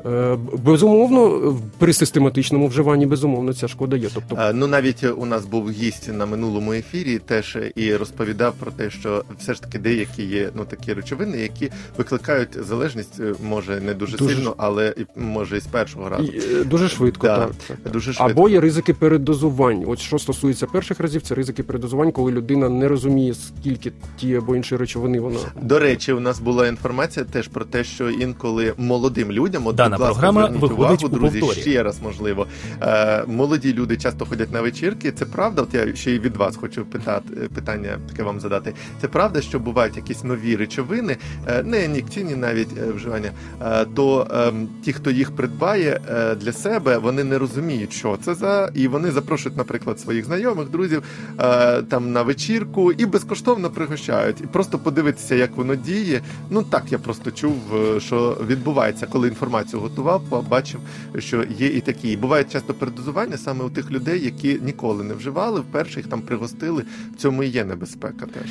Е, 0.07 0.39
Безумовно, 0.65 1.55
при 1.79 1.93
систематичному 1.93 2.67
вживанні 2.69 3.07
безумовно 3.07 3.55
ця 3.55 3.69
шкода 3.69 3.97
є. 3.97 4.09
Тобто 4.15 4.37
Е, 4.37 4.53
Ну 4.53 4.67
навіть 4.67 5.05
у 5.17 5.27
нас 5.27 5.47
був 5.47 5.71
гість 5.71 6.13
на 6.13 6.27
минулому 6.27 6.73
ефірі, 6.73 7.19
теж 7.19 7.59
і 7.75 7.97
розповідав 7.97 8.55
про 8.55 8.71
те, 8.71 8.91
що 8.91 9.25
все 9.39 9.55
ж 9.55 9.63
таки 9.63 9.79
деякі 9.79 10.23
є 10.23 10.51
ну 10.55 10.65
такі 10.65 10.93
речовини, 10.93 11.39
які 11.39 11.71
викликають 11.99 12.65
залежність, 12.65 13.21
е, 13.21 13.35
може 13.45 13.81
не 13.81 13.95
дуже, 13.95 14.17
Дуже 14.17 14.35
сильно, 14.35 14.55
але 14.57 14.95
і 14.97 15.21
може 15.21 15.57
і 15.57 15.61
з 15.61 15.67
першого 15.67 16.09
разу. 16.09 16.25
і, 16.25 16.65
дуже 16.65 16.89
швидко, 16.89 17.27
Да, 17.27 17.37
так, 17.39 17.55
так, 17.69 17.77
так. 17.83 17.93
Дуже 17.93 18.13
швидко. 18.13 18.33
Або 18.33 18.49
є 18.49 18.61
ризики 18.61 18.95
передозувань. 18.95 19.85
От 19.87 19.99
що 19.99 20.19
стосується 20.19 20.67
перших 20.67 21.01
разів, 21.01 21.23
це 21.23 21.35
ризики 21.35 21.63
передозувань, 21.63 22.13
коли 22.13 22.33
людина 22.33 22.69
не 22.69 22.89
розуміє, 22.89 23.35
скільки 23.35 23.93
ті 24.17 24.35
або 24.35 24.57
інші 24.57 24.77
речовини 24.77 25.21
вона 25.21 25.39
До 25.63 25.79
речі, 25.79 26.13
у 26.13 26.21
нас 26.21 26.41
була 26.41 26.69
інформація 26.69 27.27
теж 27.33 27.49
про 27.49 27.65
те, 27.65 27.85
що 27.85 28.11
інколи 28.11 28.75
молодим 28.77 29.33
людям, 29.33 29.67
от 29.67 29.77
Дана 29.77 29.96
Дана 29.99 30.11
ласка, 30.11 30.21
програма 30.21 30.47
виходить 30.49 30.79
увагу, 30.79 30.97
у 31.03 31.09
друзі, 31.09 31.41
повторі. 31.41 31.61
ще 31.61 31.83
раз 31.83 32.01
можливо. 32.03 32.47
Е, 32.83 33.25
молоді 33.27 33.73
люди 33.75 33.97
часто 33.97 34.27
ходять 34.27 34.53
на 34.53 34.61
вечірки. 34.61 35.13
Це 35.13 35.25
правда? 35.25 35.63
От 35.63 35.75
я 35.75 35.95
ще 35.95 36.11
й 36.11 36.19
від 36.19 36.37
вас 36.37 36.57
хочу 36.57 36.85
питати 36.85 37.35
питання 37.55 37.99
таке 38.09 38.23
вам 38.23 38.41
задати. 38.41 38.75
Це 39.01 39.09
правда, 39.09 39.41
що 39.41 39.59
бувають 39.59 39.97
якісь 39.97 40.25
нові 40.25 40.57
речовини, 40.57 41.17
е, 41.49 41.63
не 41.63 41.89
нікотинні 41.89 42.37
навіть 42.37 42.69
е, 42.79 42.93
вживання. 42.93 43.31
е, 43.63 43.85
то 43.95 44.27
ем, 44.31 44.69
ті, 44.85 44.93
хто 44.93 45.11
їх 45.11 45.37
придбає 45.37 46.01
е, 46.11 46.35
для 46.35 46.53
себе, 46.53 46.99
вони 46.99 47.25
не 47.25 47.39
розуміють, 47.39 47.93
що 47.93 48.19
це 48.25 48.35
за, 48.35 48.71
і 48.75 48.89
вони 48.89 49.11
запрошують, 49.11 49.59
наприклад, 49.59 50.01
своїх 50.01 50.25
знайомих, 50.25 50.69
друзів 50.71 51.03
е, 51.41 51.83
там 51.83 52.13
на 52.13 52.23
вечірку 52.23 52.93
і 52.93 53.07
безкоштовно 53.07 53.71
пригощають. 53.71 54.41
І 54.41 54.47
просто 54.47 54.79
подивитися, 54.79 55.35
як 55.35 55.57
воно 55.57 55.75
діє. 55.75 56.21
Ну 56.51 56.63
так 56.63 56.83
я 56.93 56.99
просто 56.99 57.31
чув, 57.31 57.55
е, 57.75 58.01
що 58.01 58.37
відбувається, 58.47 59.07
коли 59.07 59.29
інформацію 59.29 59.83
готував, 59.89 60.23
побачив, 60.29 60.81
що 61.19 61.45
є 61.59 61.67
і 61.67 61.81
такі. 61.81 62.13
І 62.13 62.17
буває 62.17 62.45
часто 62.45 62.75
передозування 62.75 63.37
саме 63.37 63.65
у 63.65 63.71
тих 63.71 63.91
людей, 63.91 64.25
які 64.25 64.59
ніколи 64.63 65.05
не 65.05 65.15
вживали, 65.15 65.61
вперше 65.61 66.01
їх 66.01 66.09
там 66.09 66.21
пригостили. 66.21 66.83
В 67.15 67.17
цьому 67.17 67.43
і 67.43 67.49
є 67.49 67.65
небезпека 67.65 68.27
теж. 68.27 68.51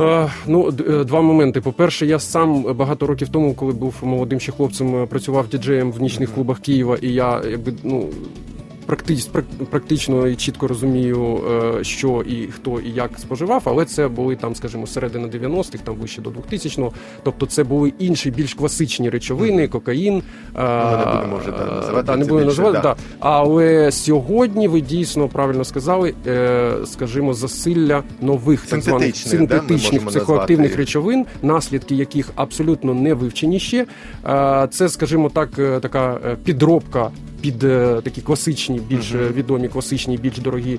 Е, 0.00 0.30
Ну, 0.46 0.74
е, 0.88 1.04
два 1.04 1.20
моменти. 1.20 1.60
По-перше, 1.60 2.06
я 2.06 2.18
сам 2.18 2.62
багато 2.62 3.06
років 3.06 3.28
тому, 3.28 3.54
коли 3.54 3.72
був 3.72 3.94
молодим 4.02 4.40
ще 4.40 4.52
хлопцем, 4.52 4.96
е, 4.96 5.06
працював 5.06 5.48
діджеєм 5.48 5.92
в 5.92 6.00
нічних 6.02 6.34
клубах 6.34 6.58
Києва, 6.60 6.96
і 7.02 7.08
я 7.08 7.42
якби 7.50 7.74
ну. 7.82 8.08
Практично, 8.86 9.42
практично 9.70 10.26
і 10.26 10.36
чітко 10.36 10.68
розумію, 10.68 11.40
е, 11.80 11.84
що 11.84 12.22
і 12.26 12.46
хто 12.46 12.80
і 12.80 12.90
як 12.90 13.10
споживав, 13.18 13.62
але 13.64 13.84
це 13.84 14.08
були 14.08 14.36
там, 14.36 14.54
скажімо, 14.54 14.86
середина 14.86 15.28
90-х, 15.28 15.78
там 15.84 15.94
вище 15.94 16.22
до 16.22 16.30
2000-го. 16.30 16.92
Тобто 17.22 17.46
це 17.46 17.64
були 17.64 17.92
інші 17.98 18.30
більш 18.30 18.54
класичні 18.54 19.10
речовини, 19.10 19.68
кокаїн. 19.68 20.22
Ну, 20.54 20.62
ми 20.62 20.96
не 20.96 21.14
будемо 21.14 21.36
вже, 21.36 21.50
да, 21.50 21.74
називати, 21.74 22.06
Та, 22.06 22.16
не 22.16 22.24
будемо 22.24 22.46
називати, 22.46 22.78
да. 22.82 22.82
да. 22.82 22.96
Але 23.20 23.92
сьогодні 23.92 24.68
ви 24.68 24.80
дійсно 24.80 25.28
правильно 25.28 25.64
сказали, 25.64 26.14
е, 26.26 26.72
скажімо, 26.86 27.34
засилля 27.34 28.02
нових 28.20 28.66
так 28.66 28.80
званих 28.80 29.16
Синтетичних, 29.16 30.04
да, 30.04 30.10
психоактивних 30.10 30.76
речовин, 30.76 31.26
наслідки 31.42 31.94
яких 31.94 32.30
абсолютно 32.34 32.94
не 32.94 33.14
вивчені 33.14 33.60
ще. 33.60 33.86
Е, 34.26 34.68
Це, 34.70 34.88
скажімо 34.88 35.28
так, 35.28 35.48
е, 35.58 35.80
така 35.80 36.18
е, 36.26 36.36
підробка. 36.44 37.10
Під 37.44 37.64
е, 37.64 38.00
такі 38.04 38.20
класичні, 38.20 38.80
більш 38.80 39.12
е, 39.12 39.28
відомі, 39.34 39.68
класичні, 39.68 40.18
більш 40.18 40.38
дорогі 40.38 40.74
е, 40.74 40.78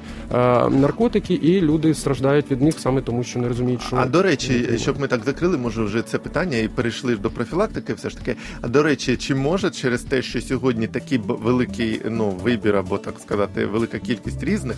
наркотики, 0.70 1.34
і 1.34 1.62
люди 1.62 1.94
страждають 1.94 2.52
від 2.52 2.62
них 2.62 2.80
саме 2.80 3.02
тому, 3.02 3.24
що 3.24 3.40
не 3.40 3.48
розуміють, 3.48 3.82
що 3.82 3.96
А 3.96 4.06
до 4.06 4.22
речі, 4.22 4.70
щоб 4.78 5.00
ми 5.00 5.08
так 5.08 5.24
закрили, 5.26 5.58
може 5.58 5.84
вже 5.84 6.02
це 6.02 6.18
питання 6.18 6.58
і 6.58 6.68
перейшли 6.68 7.14
ж 7.14 7.20
до 7.20 7.30
профілактики. 7.30 7.94
Все 7.94 8.10
ж 8.10 8.18
таки. 8.18 8.36
А 8.62 8.68
до 8.68 8.84
речі, 8.84 9.18
чи 9.18 9.36
може 9.36 9.72
через 9.72 10.02
те, 10.02 10.22
що 10.22 10.42
сьогодні 10.42 10.88
такий 10.88 11.20
великий 11.28 12.02
ну 12.10 12.30
вибір, 12.30 12.76
або 12.76 12.98
так 12.98 13.20
сказати, 13.20 13.66
велика 13.66 14.00
кількість 14.00 14.44
різних 14.44 14.78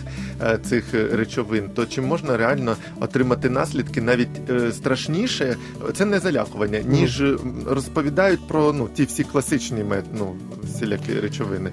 цих 0.62 0.84
речовин, 1.12 1.70
то 1.74 1.86
чи 1.86 2.00
можна 2.00 2.36
реально 2.36 2.76
отримати 3.00 3.50
наслідки 3.50 4.02
навіть 4.02 4.40
страшніше? 4.72 5.56
Це 5.94 6.04
не 6.04 6.18
залякування, 6.18 6.78
ніж 6.78 7.20
е, 7.20 7.36
розповідають 7.66 8.48
про 8.48 8.72
ну 8.72 8.88
ті 8.94 9.04
всі 9.04 9.24
класичні 9.24 9.84
мет, 9.84 10.04
ну 10.18 10.36
всілякі 10.62 11.12
речовини. 11.12 11.70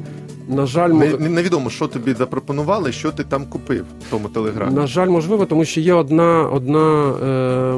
На 0.50 0.66
жаль, 0.66 0.90
Не, 0.90 1.10
мо- 1.10 1.18
не- 1.18 1.30
невідомо, 1.30 1.70
що 1.70 1.88
тобі 1.88 2.14
запропонували, 2.14 2.92
що 2.92 3.12
ти 3.12 3.24
там 3.24 3.46
купив 3.46 3.86
в 4.08 4.10
тому 4.12 4.28
телеграмі. 4.30 4.76
На 4.76 4.88
жаль, 4.88 5.08
можливо, 5.10 5.46
тому 5.46 5.66
що 5.66 5.82
є 5.82 5.94
одна, 5.94 6.50
одна, 6.50 7.14
е, 7.24 7.76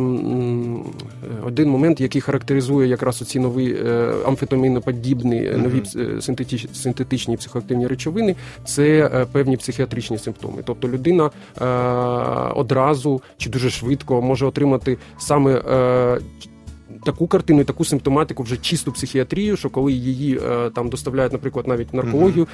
один 1.48 1.70
момент, 1.70 2.02
який 2.02 2.22
характеризує 2.22 2.88
якраз 2.88 3.22
оці 3.22 3.40
нові 3.40 3.78
е, 3.86 4.14
амфетаміноподібні 4.26 5.46
е, 5.46 5.58
нові 5.58 5.84
е, 5.96 6.22
синтетич, 6.22 6.68
синтетичні 6.74 7.38
психоактивні 7.38 7.88
речовини, 7.88 8.36
це 8.66 9.12
е, 9.14 9.26
певні 9.32 9.58
психіатричні 9.58 10.18
симптоми. 10.18 10.62
Тобто 10.66 10.88
людина 10.88 11.30
е, 11.62 11.66
одразу 12.56 13.22
чи 13.38 13.50
дуже 13.50 13.70
швидко 13.70 14.22
може 14.22 14.46
отримати 14.46 14.98
саме. 15.18 15.52
Е, 15.72 16.20
Таку 17.08 17.28
картину, 17.28 17.64
таку 17.64 17.86
симптоматику, 17.86 18.44
вже 18.44 18.58
чисту 18.58 18.92
психіатрію, 18.92 19.58
що 19.58 19.70
коли 19.70 19.94
її 19.94 20.40
е, 20.44 20.70
там 20.70 20.90
доставляють, 20.90 21.34
наприклад, 21.34 21.68
навіть 21.68 21.94
в 21.94 21.96
наркологію, 21.96 22.48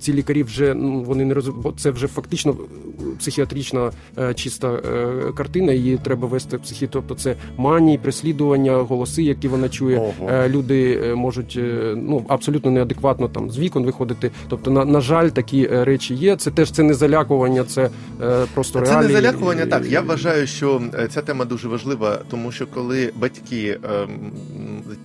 ці 0.00 0.12
лікарі 0.12 0.42
вже 0.42 0.74
ну 0.74 1.02
вони 1.02 1.24
не 1.24 1.34
розуміють, 1.34 1.62
бо 1.62 1.72
це 1.72 1.90
вже 1.90 2.06
фактично 2.06 2.50
е, 2.52 3.02
психіатрична 3.18 3.90
е, 4.18 4.34
чиста 4.34 4.72
е, 4.72 5.32
картина. 5.36 5.72
Її 5.72 5.98
треба 6.04 6.28
вести 6.28 6.56
в 6.56 6.60
психі. 6.60 6.86
Тобто 6.90 7.14
це 7.14 7.36
манії, 7.56 7.98
переслідування, 7.98 8.76
голоси, 8.76 9.22
які 9.22 9.48
вона 9.48 9.68
чує. 9.68 9.98
Ого. 9.98 10.30
Е, 10.30 10.48
люди 10.48 11.00
можуть 11.16 11.54
е, 11.58 11.94
ну 11.96 12.24
абсолютно 12.28 12.70
неадекватно 12.70 13.28
там 13.28 13.50
з 13.50 13.58
вікон 13.58 13.84
виходити. 13.84 14.30
Тобто, 14.48 14.70
на, 14.70 14.84
на 14.84 15.00
жаль, 15.00 15.28
такі 15.28 15.66
речі 15.66 16.14
є. 16.14 16.36
Це 16.36 16.50
теж 16.50 16.70
це 16.70 16.82
не 16.82 16.94
залякування, 16.94 17.64
це 17.64 17.90
е, 18.22 18.46
просто 18.54 18.80
Це 18.80 18.90
реалії. 18.90 19.14
не 19.14 19.20
залякування. 19.20 19.66
Так 19.66 19.86
я 19.86 20.00
вважаю, 20.00 20.46
що 20.46 20.82
ця 21.10 21.22
тема 21.22 21.44
дуже 21.44 21.68
важлива, 21.68 22.18
тому 22.30 22.52
що 22.52 22.66
коли 22.66 23.12
батьки 23.16 23.78
ем, 23.84 24.32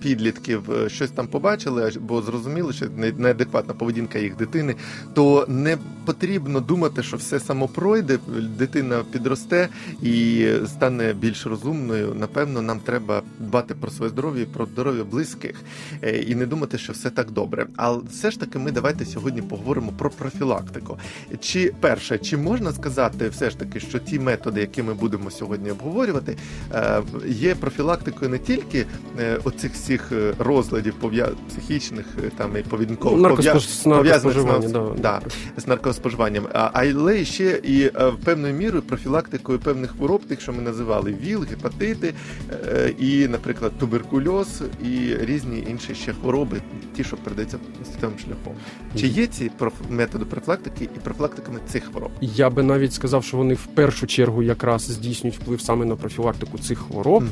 підлітків 0.00 0.62
щось 0.86 1.10
там 1.10 1.26
побачили, 1.26 1.92
або 1.96 2.22
зрозуміли, 2.22 2.72
що 2.72 2.86
неадекватна 3.18 3.74
поведінка 3.74 4.18
їх 4.18 4.36
дитини, 4.36 4.74
то 5.14 5.44
не 5.48 5.78
потрібно 6.04 6.60
думати, 6.60 7.02
що 7.02 7.16
все 7.16 7.40
само 7.40 7.68
пройде, 7.68 8.18
дитина 8.58 9.04
підросте 9.12 9.68
і 10.02 10.46
стане 10.66 11.12
більш 11.12 11.46
розумною. 11.46 12.14
Напевно, 12.14 12.62
нам 12.62 12.80
треба 12.80 13.22
дбати 13.38 13.74
про 13.74 13.90
своє 13.90 14.10
здоров'я, 14.10 14.42
і 14.42 14.46
про 14.46 14.66
здоров'я 14.66 15.04
близьких 15.04 15.54
е, 16.02 16.18
і 16.18 16.34
не 16.34 16.46
думати, 16.46 16.78
що 16.78 16.92
все 16.92 17.10
так 17.10 17.30
добре. 17.30 17.66
Але 17.76 18.00
все 18.10 18.30
ж 18.30 18.40
таки, 18.40 18.58
ми 18.58 18.72
давайте 18.72 19.04
сьогодні 19.04 19.42
поговоримо 19.42 19.92
про 19.98 20.10
профілактику. 20.10 20.98
Чи 21.40 21.72
перше, 21.80 22.18
чи 22.18 22.36
можна 22.36 22.72
сказати, 22.72 23.28
все 23.28 23.50
ж 23.50 23.58
таки, 23.58 23.80
що 23.80 23.98
ті 23.98 24.18
методи, 24.18 24.60
які 24.60 24.82
ми 24.82 24.94
будемо 24.94 25.30
сьогодні 25.30 25.70
обговорювати, 25.70 26.36
е, 26.72 27.02
є 27.26 27.54
профілактикою 27.54 28.30
не 28.30 28.38
тільки 28.38 28.86
е, 29.20 29.38
оцих 29.44 29.72
всіх 29.72 30.12
розладів 30.38 30.94
пов'я... 30.94 31.28
психічних 31.48 32.06
там 32.36 32.56
і 32.56 32.62
наркоспож- 33.16 33.84
пов'язаних 33.96 34.36
з, 34.62 34.75
наркоспоживання, 34.76 35.20
да. 35.56 35.60
з 35.60 35.66
наркоспоживанням, 35.66 36.46
а, 36.52 36.70
але 36.72 37.24
ще 37.24 37.60
і 37.62 37.82
е, 37.82 38.12
певною 38.24 38.54
мірою 38.54 38.82
профілактикою 38.82 39.58
певних 39.58 39.90
хвороб, 39.90 40.24
тих, 40.24 40.40
що 40.40 40.52
ми 40.52 40.62
називали 40.62 41.14
ВІЛ, 41.22 41.46
гепатити, 41.50 42.14
е, 42.50 42.92
і, 42.98 43.28
наприклад, 43.28 43.72
туберкульоз 43.78 44.62
і 44.84 45.16
різні 45.20 45.64
інші 45.70 45.94
ще 45.94 46.12
хвороби, 46.12 46.60
ті, 46.96 47.04
що 47.04 47.16
передаються 47.16 47.58
статевим 47.84 48.18
шляхом. 48.18 48.54
Чи 49.00 49.06
є 49.06 49.26
ці 49.26 49.50
методи 49.90 50.24
профілактики 50.24 50.84
і 50.84 50.98
профілактиками 50.98 51.58
цих 51.68 51.84
хвороб? 51.84 52.10
Я 52.20 52.50
би 52.50 52.62
навіть 52.62 52.92
сказав, 52.92 53.24
що 53.24 53.36
вони 53.36 53.54
в 53.54 53.66
першу 53.66 54.06
чергу 54.06 54.42
якраз 54.42 54.82
здійснюють 54.82 55.38
вплив 55.38 55.60
саме 55.60 55.84
на 55.84 55.96
профілактику 55.96 56.58
цих 56.58 56.78
хвороб. 56.78 57.24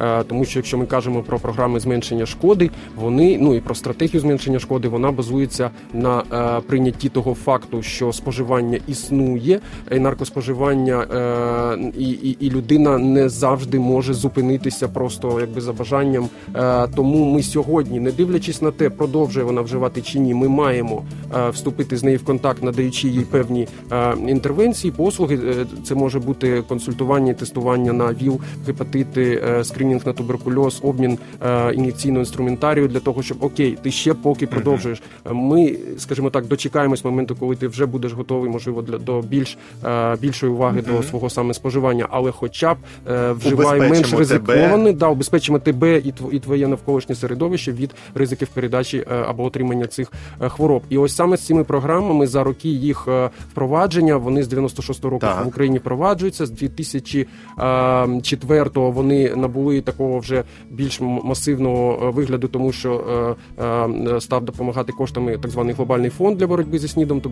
Е, 0.00 0.24
Тому 0.24 0.44
що 0.44 0.58
якщо 0.58 0.78
ми 0.78 0.86
кажемо 0.86 1.22
про 1.22 1.38
програми 1.38 1.80
зменшення 1.80 2.26
шкоди, 2.26 2.70
вони 2.96 3.38
ну 3.40 3.54
і 3.54 3.60
про 3.60 3.74
стратегію 3.74 4.20
зменшення 4.20 4.58
шкоди, 4.58 4.88
вона 4.88 5.12
базується 5.12 5.70
на 5.92 6.22
е, 6.32 6.60
прийнятті 6.90 7.08
того 7.08 7.34
факту, 7.34 7.82
що 7.82 8.12
споживання 8.12 8.78
існує, 8.88 9.60
і 9.92 9.98
наркоспоживання, 9.98 11.02
е, 11.02 11.92
і, 11.98 12.10
і, 12.10 12.36
і 12.40 12.50
людина 12.50 12.98
не 12.98 13.28
завжди 13.28 13.78
може 13.78 14.14
зупинитися 14.14 14.88
просто 14.88 15.40
якби 15.40 15.60
за 15.60 15.72
бажанням. 15.72 16.28
Е, 16.54 16.88
тому 16.96 17.32
ми 17.34 17.42
сьогодні, 17.42 18.00
не 18.00 18.12
дивлячись 18.12 18.62
на 18.62 18.70
те, 18.70 18.90
продовжує 18.90 19.46
вона 19.46 19.60
вживати 19.60 20.02
чи 20.02 20.18
ні, 20.18 20.34
ми 20.34 20.48
маємо 20.48 21.02
е, 21.34 21.50
вступити 21.50 21.96
з 21.96 22.02
нею 22.02 22.18
в 22.18 22.24
контакт, 22.24 22.62
надаючи 22.62 23.08
їй 23.08 23.24
певні 23.24 23.68
е, 23.92 24.14
інтервенції, 24.28 24.92
послуги. 24.92 25.36
Е, 25.36 25.66
Це 25.84 25.94
може 25.94 26.18
бути 26.18 26.62
консультування, 26.68 27.34
тестування 27.34 27.92
на 27.92 28.12
ВІЛ, 28.12 28.40
гепатити, 28.66 29.42
е, 29.48 29.64
скринінг 29.64 30.06
на 30.06 30.12
туберкульоз, 30.12 30.80
обмін 30.82 31.18
е, 31.42 31.72
ін'єкційного 31.74 32.20
інструментарію 32.20 32.88
для 32.88 33.00
того, 33.00 33.22
щоб 33.22 33.36
окей, 33.40 33.78
ти 33.82 33.90
ще 33.90 34.14
поки 34.14 34.46
продовжуєш. 34.46 35.02
Е, 35.26 35.32
Ми, 35.32 35.76
скажімо 35.98 36.30
так, 36.30 36.46
дочекаємось 36.80 37.04
моменту, 37.04 37.36
коли 37.36 37.56
ти 37.56 37.68
вже 37.68 37.86
будеш 37.86 38.12
готовий, 38.12 38.50
можливо, 38.50 38.82
для 38.82 38.98
до 38.98 39.20
більш 39.20 39.58
е, 39.84 40.16
більшої 40.16 40.52
уваги 40.52 40.82
до 40.82 41.02
свого 41.02 41.30
саме 41.30 41.54
споживання, 41.54 42.06
але 42.10 42.30
хоча 42.30 42.74
б 42.74 42.78
е, 43.08 43.32
вживай 43.32 43.80
менш 43.80 44.12
ризикований, 44.12 44.92
да, 44.92 45.08
убезпечимо 45.08 45.58
тебе 45.58 45.98
і 45.98 46.14
і 46.32 46.40
твоє 46.40 46.68
навколишнє 46.68 47.14
середовище 47.14 47.72
від 47.72 47.94
ризиків 48.14 48.48
передачі 48.48 48.98
е, 48.98 49.04
або 49.28 49.44
отримання 49.44 49.86
цих 49.86 50.12
е, 50.40 50.48
хвороб. 50.48 50.82
І 50.88 50.98
ось 50.98 51.16
саме 51.16 51.36
з 51.36 51.46
цими 51.46 51.64
програмами 51.64 52.26
за 52.26 52.44
роки 52.44 52.68
їх 52.68 53.04
е, 53.08 53.30
впровадження 53.50 54.16
вони 54.16 54.42
з 54.42 54.52
96-го 54.52 55.10
року 55.10 55.20
Так. 55.20 55.44
в 55.44 55.48
Україні 55.48 55.78
впроваджуються. 55.78 56.46
З 56.46 56.52
2004-го 56.52 58.90
вони 58.90 59.36
набули 59.36 59.80
такого 59.80 60.18
вже 60.18 60.44
більш 60.70 61.00
масивного 61.00 62.12
вигляду, 62.12 62.48
тому 62.48 62.72
що 62.72 63.36
е, 63.58 63.64
е, 63.64 64.20
став 64.20 64.44
допомагати 64.44 64.92
коштами 64.92 65.38
так 65.38 65.50
званий 65.50 65.74
глобальний 65.74 66.10
фонд 66.10 66.38
для 66.38 66.46
боротьби 66.46 66.69
зі 66.78 66.88
снідом, 66.88 67.22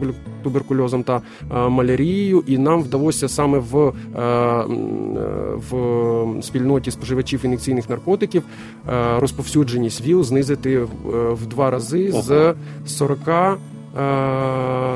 туберкульозом 0.42 1.03
та 1.03 1.16
е, 1.16 1.68
малярією. 1.68 2.44
І 2.46 2.59
нам 2.59 2.83
вдалося 2.83 3.29
саме 3.29 3.59
в, 3.59 3.77
е, 3.79 4.20
е, 4.20 4.64
в 5.70 6.42
спільноті 6.42 6.90
споживачів 6.90 7.40
ін'єкційних 7.44 7.90
наркотиків 7.90 8.42
розповсюдженість 9.18 10.07
ВІЛ 10.07 10.24
знизити 10.24 10.79
в, 11.05 11.46
два 11.46 11.70
рази 11.70 12.12
з 12.12 12.55
40 12.87 13.18
е, 13.29 13.55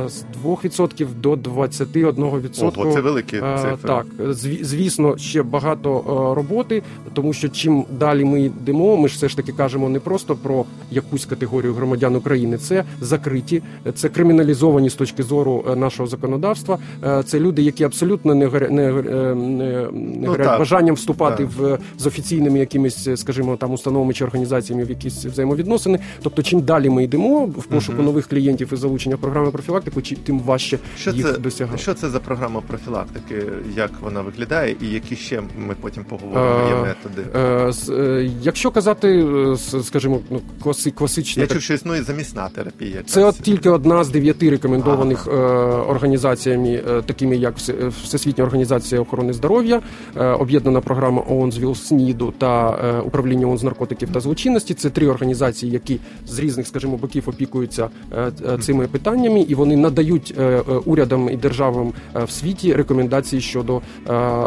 з 0.08 0.24
2% 0.44 1.06
до 1.20 1.32
21%. 1.32 2.80
Ого, 2.80 2.92
це 2.92 3.00
великі 3.00 3.36
Е, 3.36 3.58
цифри. 3.62 3.76
Так, 3.88 4.06
зві- 4.18 4.64
звісно, 4.64 5.16
ще 5.18 5.42
багато 5.42 5.98
е, 5.98 6.34
роботи, 6.36 6.82
тому 7.12 7.32
що 7.32 7.48
чим 7.48 7.84
далі 7.98 8.24
ми 8.24 8.42
йдемо, 8.42 8.96
ми 8.96 9.08
ж 9.08 9.14
все 9.16 9.28
ж 9.28 9.36
таки 9.36 9.52
кажемо 9.52 9.88
не 9.88 10.00
просто 10.00 10.34
про 10.36 10.64
якусь 10.90 11.24
категорію 11.26 11.74
громадян 11.74 12.16
України, 12.16 12.58
це 12.58 12.84
закриті, 13.00 13.62
це 13.94 14.08
криміналізовані 14.08 14.90
з 14.90 14.94
точки 14.94 15.22
зору 15.22 15.64
е, 15.72 15.76
нашого 15.76 16.06
законодавства. 16.06 16.78
Е, 17.04 17.22
Це 17.22 17.40
люди, 17.40 17.62
які 17.62 17.84
абсолютно 17.84 18.34
не 18.34 18.46
горя- 18.48 18.70
не, 18.70 18.82
е, 18.90 19.34
не, 19.34 19.88
не 20.20 20.28
горять 20.28 20.46
так. 20.46 20.58
бажанням 20.58 20.94
вступати 20.94 21.44
Так. 21.44 21.52
в 21.58 21.78
з 21.98 22.06
офіційними 22.06 22.58
якимись, 22.58 23.06
е, 23.06 23.16
скажімо, 23.16 23.56
там 23.56 23.72
установами 23.72 24.12
чи 24.12 24.24
організаціями 24.24 24.84
в 24.84 24.90
якісь 24.90 25.24
взаємовідносини. 25.26 25.98
Тобто, 26.22 26.42
чим 26.42 26.60
далі 26.60 26.90
ми 26.90 27.04
йдемо 27.04 27.44
в 27.46 27.64
пошуку 27.64 27.96
Мгм. 27.96 28.04
нових 28.06 28.28
клієнтів 28.28 28.68
і 28.72 28.76
залучення 28.82 29.16
програми 29.16 29.50
профілактику, 29.50 30.02
чи- 30.02 30.16
тим 30.16 30.40
важче 30.40 30.78
Що 30.98 31.10
їх 31.10 31.26
це, 31.26 31.38
досягати. 31.38 31.78
що 31.78 31.94
це 31.94 32.08
за 32.10 32.18
програма 32.20 32.60
профілактики? 32.66 33.42
Як 33.76 33.90
вона 34.00 34.20
виглядає, 34.20 34.76
і 34.82 34.86
які 34.86 35.16
ще 35.16 35.42
ми 35.58 35.74
потім 35.80 36.04
поговоримо 36.04 36.68
є 36.68 36.74
Е, 36.74 36.82
методи? 36.82 37.22
Е, 37.34 37.72
е, 38.02 38.30
Якщо 38.42 38.70
казати, 38.70 39.26
скажімо, 39.82 40.20
ну 40.30 40.40
класи, 40.62 40.90
класична 40.90 41.42
Я 41.42 41.46
чув, 41.46 41.62
що 41.62 41.74
існує 41.74 42.02
замісна 42.02 42.48
терапія. 42.48 43.02
це 43.06 43.24
от 43.24 43.34
тільки 43.42 43.70
одна 43.70 44.04
з 44.04 44.08
дев'яти 44.10 44.50
рекомендованих 44.50 45.28
організаціями, 45.88 46.82
такими 47.06 47.36
як 47.36 47.56
Все- 47.56 47.74
Всесвітня 48.04 48.44
організація 48.44 49.00
охорони 49.00 49.32
здоров'я, 49.32 49.80
об'єднана 50.16 50.80
програма 50.80 51.22
ООН 51.28 51.52
з 51.52 51.58
ВІЛ-СНІДу 51.58 52.32
та 52.38 52.70
управління 53.06 53.46
ООН 53.46 53.58
з 53.58 53.62
наркотиків 53.62 54.08
та 54.12 54.20
злочинності. 54.20 54.74
Це 54.74 54.90
три 54.90 55.06
організації, 55.08 55.72
які 55.72 55.98
з 56.26 56.38
різних, 56.38 56.66
скажімо, 56.66 56.96
боків 56.96 57.28
опікуються 57.28 57.88
е, 58.12 58.32
цими 58.72 58.86
питаннями, 58.86 59.40
і 59.40 59.54
вони 59.54 59.76
надають 59.76 60.34
е, 60.38 60.42
е, 60.42 60.62
урядам 60.84 61.28
і 61.30 61.36
державам 61.36 61.92
е, 62.16 62.24
в 62.24 62.30
світі 62.30 62.74
рекомендації 62.74 63.42
щодо 63.42 63.76
е, 63.76 63.80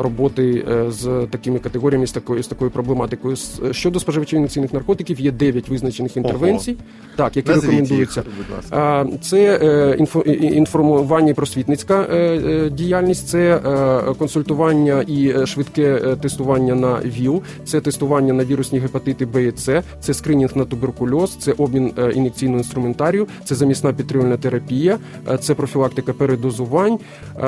роботи 0.02 0.66
з 0.90 1.28
такими 1.30 1.60
категоріями, 1.60 2.08
з 2.08 2.12
такою 2.12 2.44
з 2.44 2.48
такою 2.48 2.72
проблематикою. 2.72 3.36
Щодо 3.72 4.00
споживачів 4.00 4.38
ін'єкційних 4.38 4.74
наркотиків 4.74 5.20
є 5.20 5.32
дев'ять 5.32 5.70
визначених 5.70 6.18
інтервенцій, 6.18 6.78
так 7.16 7.38
які 7.38 7.50
Назвіть 7.50 7.66
рекомендуються. 7.72 8.20
їх, 8.20 8.30
будь 8.38 8.56
ласка. 8.56 9.08
Це 9.22 9.60
е, 9.62 10.04
інфо- 10.04 10.26
інформування 10.54 11.30
і 11.32 11.34
просвітницька 11.34 12.08
е, 12.12 12.16
е, 12.16 12.70
діяльність, 12.70 13.28
це 13.28 13.62
е, 13.66 14.14
консультування 14.14 15.04
і 15.08 15.46
швидке 15.46 16.16
тестування 16.22 16.76
на 16.76 17.00
ВІЛ, 17.06 17.42
це 17.66 17.82
тестування 17.82 18.34
на 18.34 18.46
вірусні 18.46 18.80
гепатити 18.80 19.26
Б 19.26 19.44
і 19.44 19.54
С, 19.58 19.84
це 20.00 20.14
скринінг 20.14 20.52
на 20.58 20.66
туберкульоз, 20.66 21.36
це 21.36 21.52
обмін 21.52 21.94
е, 21.98 22.12
ін'єкційного 22.12 22.58
інструментарію, 22.58 23.28
це 23.46 23.56
замісна 23.56 23.92
антибактеріальна 24.16 24.38
терапія, 24.38 25.00
е, 25.30 25.38
це 25.38 25.54
профілактика 25.54 26.14
передозувань, 26.14 26.94
е, 26.94 27.42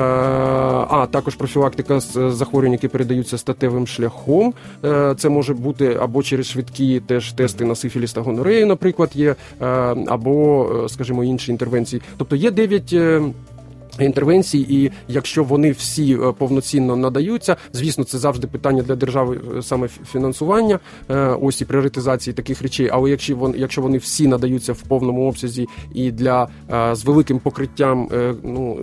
а 0.90 1.06
також 1.10 1.34
профілактика 1.34 1.96
е, 1.96 2.00
захворювань, 2.30 2.72
які 2.72 2.88
передаються 2.88 3.38
статевим 3.38 3.86
шляхом. 3.86 4.54
Це 5.16 5.28
може 5.28 5.54
бути 5.54 5.96
або 6.00 6.22
через 6.22 6.46
швидкі 6.46 7.00
теж 7.00 7.32
тести 7.32 7.64
на 7.64 7.74
сифіліс 7.74 8.12
та 8.12 8.20
гонорею, 8.20 8.66
наприклад, 8.66 9.10
є 9.14 9.34
або, 10.06 10.66
скажімо, 10.88 11.24
інші 11.24 11.52
інтервенції. 11.52 12.02
Тобто 12.16 12.36
є 12.36 12.50
дев'ять. 12.50 12.94
Інтервенцій, 14.04 14.66
і 14.68 14.90
якщо 15.08 15.44
вони 15.44 15.70
всі 15.70 16.14
е, 16.14 16.32
повноцінно 16.32 16.96
надаються, 16.96 17.56
звісно, 17.72 18.04
це 18.04 18.18
завжди 18.18 18.46
питання 18.46 18.82
для 18.82 18.94
держави 18.94 19.40
е, 19.58 19.62
саме 19.62 19.88
фінансування, 19.88 20.78
е, 21.10 21.18
ось 21.18 21.60
і 21.60 21.64
пріоритизації 21.64 22.34
таких 22.34 22.62
речей. 22.62 22.88
Але 22.92 23.10
якщо 23.10 23.36
вони, 23.36 23.58
якщо 23.58 23.82
вони 23.82 23.98
всі 23.98 24.26
надаються 24.26 24.72
в 24.72 24.82
повному 24.82 25.28
обсязі 25.28 25.68
і 25.94 26.12
для 26.12 26.48
з 26.92 27.04
великим 27.04 27.38
покриттям 27.38 28.08
ну, 28.42 28.74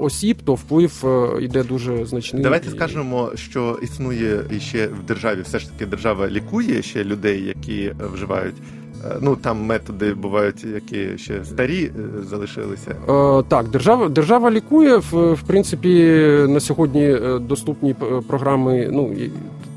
осіб, 0.00 0.36
то 0.44 0.54
вплив 0.54 1.04
е, 1.04 1.42
йде 1.44 1.62
дуже 1.62 2.06
значний. 2.06 2.42
Давайте 2.42 2.68
І- 2.68 2.70
скажемо, 2.70 3.32
що 3.34 3.78
існує 3.82 4.44
ще 4.58 4.86
в 4.86 5.06
державі. 5.06 5.40
Все 5.42 5.58
ж 5.58 5.70
таки, 5.72 5.86
держава 5.86 6.28
лікує 6.28 6.82
ще 6.82 7.04
людей, 7.04 7.44
які 7.44 7.92
вживають. 8.12 8.54
Е, 9.04 9.16
Ну 9.20 9.36
там 9.36 9.64
методи 9.66 10.14
бувають, 10.14 10.64
які 10.64 11.18
ще 11.18 11.44
старі 11.44 11.84
е, 11.84 11.90
залишилися. 12.30 12.90
Е, 12.90 13.42
Так, 13.48 13.68
держава 13.68 14.08
держава 14.08 14.50
лікує 14.50 14.96
в, 14.96 15.32
в 15.32 15.42
принципі 15.42 15.88
на 16.48 16.60
сьогодні 16.60 17.04
е, 17.04 17.38
доступні 17.38 17.94
програми. 18.28 18.88
Ну 18.92 19.14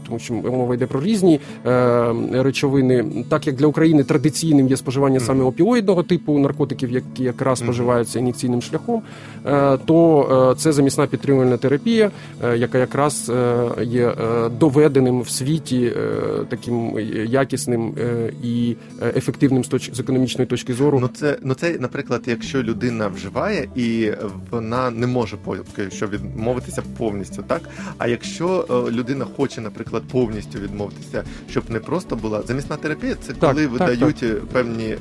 тому 0.08 0.20
що 0.20 0.34
мова 0.34 0.76
йде 0.76 0.86
про 0.88 1.02
різні 1.02 1.40
е, 1.66 2.14
речовини. 2.32 3.06
Так 3.30 3.48
як 3.48 3.56
для 3.56 3.68
України 3.68 4.04
традиційним 4.04 4.68
є 4.68 4.78
споживання 4.78 5.20
саме 5.20 5.44
опіоїдного 5.44 6.04
типу 6.04 6.40
наркотиків, 6.40 6.92
які 6.92 7.24
якраз 7.24 7.60
Мгм. 7.62 7.66
споживаються 7.68 8.20
ін'єкційним 8.20 8.62
шляхом, 8.62 9.02
е, 9.46 9.78
то 9.86 10.52
е, 10.52 10.60
це 10.60 10.72
замісна 10.72 11.08
підтримувальна 11.08 11.58
терапія, 11.58 12.12
е, 12.44 12.58
яка 12.58 12.78
якраз 12.78 13.30
е, 13.36 13.68
є 13.84 14.14
доведеним 14.60 15.22
в 15.22 15.30
світі 15.30 15.94
е, 15.98 16.12
таким 16.50 17.00
якісним 17.28 17.94
е, 18.00 18.34
і 18.44 18.76
ефективним 19.16 19.64
з 19.64 19.70
точ- 19.70 19.94
з 19.94 20.00
економічної 20.00 20.48
точки 20.48 20.74
зору. 20.74 21.00
Ну 21.00 21.10
це 21.14 21.38
ну 21.44 21.54
це, 21.54 21.78
наприклад, 21.80 22.22
якщо 22.26 22.64
людина 22.64 23.08
вживає 23.08 23.70
і 23.76 24.12
вона 24.52 24.92
не 24.92 25.08
може 25.08 25.38
поки 25.44 25.90
що 25.92 26.08
відмовитися 26.08 26.84
повністю, 26.98 27.44
так 27.48 27.62
а 27.98 28.08
якщо 28.08 28.66
людина 28.92 29.26
хоче, 29.38 29.62
наприклад, 29.62 29.93
повністю 30.00 30.60
відмовитися, 30.60 31.24
щоб 31.50 31.64
не 31.70 31.80
просто 31.80 32.16
була 32.16 32.42
замісна 32.42 32.76
терапія, 32.78 33.16
це 33.22 33.34
Так, 33.34 33.52
коли 33.52 33.68
так, 33.68 33.90
видають 33.90 34.48
певні 34.48 34.96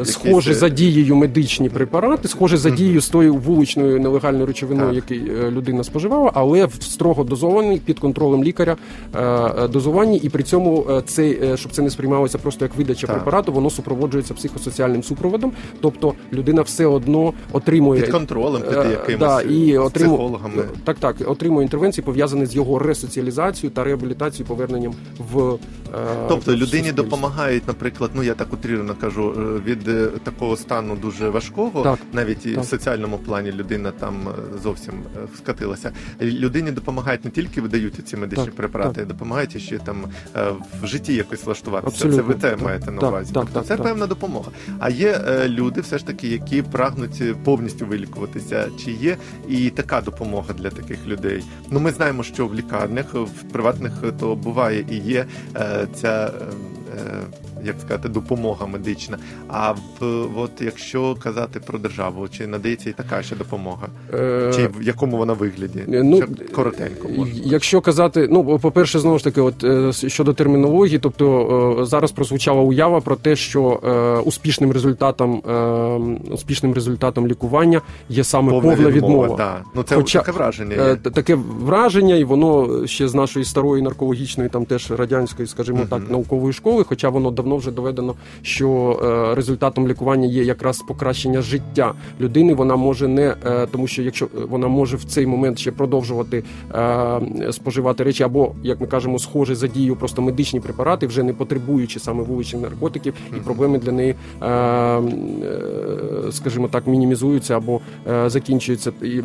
е, 0.00 0.04
схожі 0.04 0.50
е, 0.50 0.54
за 0.54 0.68
дією 0.68 1.16
медичні 1.16 1.68
препарати, 1.68 2.28
схожі 2.28 2.56
за 2.56 2.70
дією 2.70 3.00
з 3.00 3.08
тою 3.08 3.34
вуличною 3.34 4.00
нелегальною 4.00 4.46
речовиною, 4.46 4.92
яку 4.92 5.14
людина 5.50 5.84
споживала, 5.84 6.30
але 6.34 6.66
в 6.66 6.74
строго 6.82 7.24
дозований 7.24 7.78
під 7.78 7.98
контролем 7.98 8.44
лікаря 8.44 8.76
е, 9.14 9.20
е, 9.22 9.68
дозуванні, 9.68 10.16
і 10.16 10.28
при 10.28 10.42
цьому 10.42 10.86
е, 10.90 11.02
цей, 11.06 11.38
е, 11.44 11.56
щоб 11.56 11.72
це 11.72 11.82
не 11.82 11.90
сприймалося 11.90 12.38
просто 12.38 12.64
як 12.64 12.76
видача 12.76 13.06
Так. 13.06 13.16
препарату, 13.16 13.52
воно 13.52 13.70
супроводжується 13.70 14.34
психосоціальним 14.34 15.02
супроводом. 15.02 15.52
Тобто 15.80 16.14
людина 16.32 16.62
все 16.62 16.86
одно 16.86 17.32
отримує 17.52 18.00
під 18.00 18.10
контролем, 18.10 18.62
під 18.62 18.78
Е, 18.78 18.90
якимось 18.90 19.20
да, 19.20 19.42
і 19.42 19.72
е, 19.72 19.78
отриму... 19.78 20.16
психологами. 20.16 20.62
Так, 20.84 20.96
так, 20.98 21.16
отримує 21.26 21.62
інтервенції 21.64 22.04
пов'язані 22.04 22.46
з 22.46 22.54
його 22.54 22.78
ресоціалізацією 22.78 23.74
та 23.74 23.84
реабілітацією, 23.84 24.23
поверненням 24.30 24.94
в 25.18 25.58
е, 25.94 26.26
Тобто 26.28 26.52
в 26.52 26.56
людині 26.56 26.92
допомагають, 26.92 27.68
наприклад, 27.68 28.10
ну 28.14 28.22
я 28.22 28.34
так 28.34 28.52
утрірно 28.52 28.94
кажу, 29.00 29.34
е, 29.38 29.70
від 29.70 29.88
е, 29.88 30.06
такого 30.24 30.56
стану 30.56 30.96
дуже 30.96 31.28
важкого, 31.28 31.82
Так, 31.82 31.98
навіть 32.12 32.46
і 32.46 32.54
так. 32.54 32.64
в 32.64 32.66
соціальному 32.66 33.18
плані 33.18 33.52
людина 33.52 33.90
там 33.90 34.28
зовсім 34.62 34.94
скатилася. 35.36 35.92
Людині 36.20 36.70
допомагають 36.70 37.24
не 37.24 37.30
тільки 37.30 37.60
видають 37.60 38.08
ці 38.08 38.16
медичні 38.16 38.44
Так, 38.44 38.54
препарати, 38.54 38.94
так. 38.94 39.06
допомагають 39.06 39.62
ще 39.62 39.78
там 39.78 39.96
в 40.82 40.86
житті 40.86 41.14
якось 41.14 41.44
влаштуватися. 41.44 41.94
Абсолютно, 41.94 42.22
Це 42.22 42.28
ви 42.28 42.34
те 42.34 42.64
маєте 42.64 42.90
на 42.90 43.08
увазі. 43.08 43.32
так, 43.32 43.42
тобто 43.44 43.58
так, 43.58 43.68
це 43.68 43.76
так. 43.76 43.86
певна 43.86 44.06
допомога. 44.06 44.50
А 44.78 44.90
є 44.90 45.20
люди, 45.46 45.80
все 45.80 45.98
ж 45.98 46.06
таки, 46.06 46.28
які 46.28 46.62
прагнуть 46.62 47.42
повністю 47.44 47.86
вилікуватися. 47.86 48.68
Чи 48.84 48.90
є 48.90 49.16
і 49.48 49.70
така 49.70 50.00
допомога 50.00 50.54
для 50.54 50.70
таких 50.70 51.06
людей? 51.06 51.44
Ну 51.70 51.80
ми 51.80 51.90
знаємо, 51.90 52.22
що 52.22 52.46
в 52.46 52.54
лікарнях, 52.54 53.14
в 53.14 53.42
приватних 53.52 53.92
то 54.20 54.34
буває 54.34 54.84
і 54.90 54.96
є 54.96 55.26
е, 55.56 55.86
ця. 55.94 56.30
Як 57.64 57.76
сказати, 57.80 58.08
допомога 58.08 58.66
медична. 58.66 59.18
А 59.48 59.72
в 59.72 60.26
от 60.36 60.50
якщо 60.60 61.14
казати 61.22 61.60
про 61.66 61.78
державу, 61.78 62.28
чи 62.28 62.46
надається 62.46 62.90
і 62.90 62.92
така 62.92 63.22
ще 63.22 63.36
допомога, 63.36 63.88
Е, 64.14 64.52
чи 64.56 64.66
в 64.78 64.82
якому 64.82 65.16
вона 65.16 65.32
вигляді? 65.32 65.78
Е, 65.78 66.02
Ну, 66.02 66.16
Щоб 66.16 66.52
коротенько 66.52 67.08
можна. 67.08 67.34
Якщо 67.44 67.80
казати, 67.80 68.28
ну 68.30 68.58
по-перше, 68.58 68.98
знову 68.98 69.18
ж 69.18 69.24
таки, 69.24 69.40
от 69.40 69.64
е, 69.64 69.92
щодо 69.92 70.32
термінології, 70.32 70.98
тобто 70.98 71.78
е, 71.80 71.84
зараз 71.86 72.12
прозвучала 72.12 72.62
уява 72.62 73.00
про 73.00 73.16
те, 73.16 73.36
що 73.36 73.80
е, 73.84 74.18
успішним 74.24 74.72
результатом 74.72 75.42
е, 75.48 76.32
успішним 76.32 76.74
результатом 76.74 77.26
лікування 77.28 77.80
є 78.08 78.24
саме 78.24 78.52
повна, 78.52 78.74
відмова. 78.90 79.36
Да. 79.36 79.62
Ну 79.74 79.82
це 79.82 79.96
Хоча- 79.96 80.18
таке 80.18 80.32
враження. 80.32 80.88
Є. 80.88 80.96
Таке 80.96 81.34
враження, 81.60 82.14
і 82.16 82.24
воно 82.24 82.86
ще 82.86 83.08
з 83.08 83.14
нашої 83.14 83.44
старої 83.44 83.82
наркологічної, 83.82 84.50
там 84.50 84.64
теж 84.64 84.90
радянської, 84.90 85.48
скажімо 85.48 85.78
Мгм. 85.78 85.86
так, 85.88 86.10
наукової 86.10 86.52
школи, 86.52 86.84
хоча 86.88 87.08
воно 87.08 87.30
давно 87.30 87.53
давно 87.54 87.56
вже 87.56 87.70
доведено, 87.70 88.14
що 88.42 89.00
е, 89.02 89.34
результатом 89.34 89.88
лікування 89.88 90.26
є 90.26 90.44
якраз 90.44 90.78
покращення 90.78 91.42
життя 91.42 91.94
людини. 92.20 92.54
Вона 92.54 92.76
може 92.76 93.08
не 93.08 93.34
е, 93.46 93.66
тому, 93.66 93.86
що 93.86 94.02
якщо 94.02 94.28
вона 94.48 94.68
може 94.68 94.96
в 94.96 95.04
цей 95.04 95.26
момент 95.26 95.58
ще 95.58 95.72
продовжувати 95.72 96.44
е, 96.74 97.52
споживати 97.52 98.04
речі, 98.04 98.22
або 98.22 98.52
як 98.62 98.80
ми 98.80 98.86
кажемо, 98.86 99.18
схожі 99.18 99.54
за 99.54 99.68
дією 99.68 99.96
просто 99.96 100.22
медичні 100.22 100.60
препарати, 100.60 101.06
вже 101.06 101.22
не 101.22 101.32
потребуючи 101.32 102.00
саме 102.00 102.22
вуличних 102.22 102.62
наркотиків, 102.62 103.14
і 103.36 103.40
проблеми 103.40 103.78
для 103.78 103.92
неї, 103.92 104.14
е, 104.42 104.46
е, 104.46 105.02
скажімо 106.30 106.68
так, 106.68 106.86
мінімізуються 106.86 107.56
або 107.56 107.80
е, 108.10 108.30
закінчуються. 108.30 108.92
Е, 109.02 109.22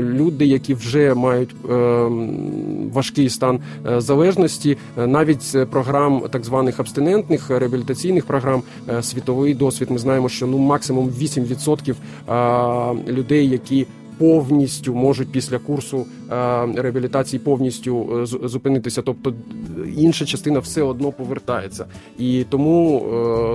люди, 0.00 0.46
які 0.46 0.74
вже 0.74 1.14
мають 1.14 1.50
е, 1.70 2.08
важкий 2.92 3.28
стан 3.28 3.60
е, 3.86 4.00
залежності, 4.00 4.76
е, 4.98 5.06
навіть 5.06 5.56
програм 5.70 6.22
так 6.30 6.44
званих 6.44 6.80
абстинентних 6.80 7.50
е, 7.50 7.58
реабілітаційних 7.68 8.26
програм, 8.26 8.62
е, 8.88 9.02
світовий 9.02 9.54
досвід. 9.54 9.90
Ми 9.90 9.98
знаємо, 9.98 10.28
що 10.28 10.46
ну 10.46 10.58
максимум 10.58 11.08
8% 11.08 11.96
е, 12.28 13.12
людей, 13.12 13.48
які 13.48 13.86
Повністю 14.18 14.94
можуть 14.94 15.32
після 15.32 15.58
курсу 15.58 16.06
реабілітації 16.76 17.40
повністю 17.40 18.20
е, 18.22 18.26
зупинитися, 18.48 19.02
тобто 19.02 19.34
інша 19.96 20.24
частина 20.24 20.58
все 20.58 20.82
одно 20.82 21.12
повертається. 21.12 21.86
І 22.18 22.44
тому 22.48 23.06